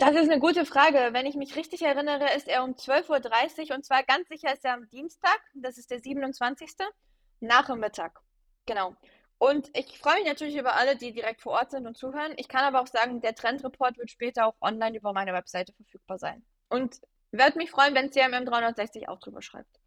Das 0.00 0.12
ist 0.12 0.30
eine 0.30 0.40
gute 0.40 0.64
Frage. 0.64 1.10
Wenn 1.12 1.26
ich 1.26 1.34
mich 1.34 1.56
richtig 1.56 1.82
erinnere, 1.82 2.34
ist 2.34 2.48
er 2.48 2.64
um 2.64 2.70
12.30 2.70 3.68
Uhr 3.68 3.76
und 3.76 3.84
zwar 3.84 4.02
ganz 4.02 4.28
sicher 4.28 4.50
ist 4.50 4.64
er 4.64 4.72
am 4.72 4.88
Dienstag, 4.88 5.38
das 5.52 5.76
ist 5.76 5.90
der 5.90 6.00
27. 6.00 6.70
Nachmittag. 7.40 8.18
Genau. 8.64 8.96
Und 9.36 9.70
ich 9.76 9.98
freue 9.98 10.14
mich 10.14 10.24
natürlich 10.24 10.56
über 10.56 10.74
alle, 10.76 10.96
die 10.96 11.12
direkt 11.12 11.42
vor 11.42 11.52
Ort 11.52 11.72
sind 11.72 11.86
und 11.86 11.98
zuhören. 11.98 12.32
Ich 12.38 12.48
kann 12.48 12.64
aber 12.64 12.80
auch 12.80 12.86
sagen, 12.86 13.20
der 13.20 13.34
Trendreport 13.34 13.98
wird 13.98 14.10
später 14.10 14.46
auch 14.46 14.54
online 14.62 14.96
über 14.96 15.12
meine 15.12 15.34
Webseite 15.34 15.74
verfügbar 15.74 16.18
sein. 16.18 16.42
Und 16.70 17.02
werde 17.30 17.58
mich 17.58 17.70
freuen, 17.70 17.94
wenn 17.94 18.10
CMM 18.10 18.46
360 18.46 19.06
auch 19.06 19.20
drüber 19.20 19.42
schreibt. 19.42 19.80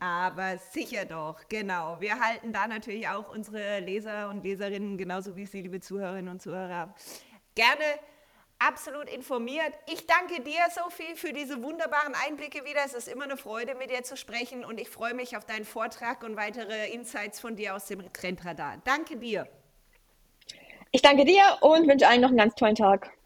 Aber 0.00 0.56
sicher 0.56 1.04
doch, 1.04 1.46
genau. 1.50 2.00
Wir 2.00 2.18
halten 2.18 2.54
da 2.54 2.68
natürlich 2.68 3.06
auch 3.08 3.34
unsere 3.34 3.80
Leser 3.80 4.30
und 4.30 4.44
Leserinnen, 4.44 4.96
genauso 4.96 5.36
wie 5.36 5.44
Sie, 5.44 5.60
liebe 5.60 5.80
Zuhörerinnen 5.80 6.30
und 6.30 6.40
Zuhörer, 6.40 6.94
gerne 7.54 7.84
absolut 8.58 9.08
informiert. 9.08 9.72
Ich 9.86 10.06
danke 10.06 10.42
dir, 10.42 10.60
Sophie, 10.74 11.14
für 11.14 11.32
diese 11.32 11.62
wunderbaren 11.62 12.14
Einblicke 12.26 12.64
wieder. 12.64 12.80
Es 12.84 12.94
ist 12.94 13.08
immer 13.08 13.24
eine 13.24 13.36
Freude, 13.36 13.74
mit 13.74 13.90
dir 13.90 14.02
zu 14.02 14.16
sprechen 14.16 14.64
und 14.64 14.80
ich 14.80 14.88
freue 14.88 15.14
mich 15.14 15.36
auf 15.36 15.44
deinen 15.44 15.64
Vortrag 15.64 16.22
und 16.22 16.36
weitere 16.36 16.90
Insights 16.90 17.40
von 17.40 17.56
dir 17.56 17.74
aus 17.74 17.86
dem 17.86 18.12
Trendradar. 18.12 18.78
Danke 18.84 19.16
dir. 19.16 19.46
Ich 20.90 21.02
danke 21.02 21.24
dir 21.24 21.42
und 21.60 21.86
wünsche 21.86 22.08
allen 22.08 22.22
noch 22.22 22.28
einen 22.28 22.38
ganz 22.38 22.54
tollen 22.54 22.74
Tag. 22.74 23.17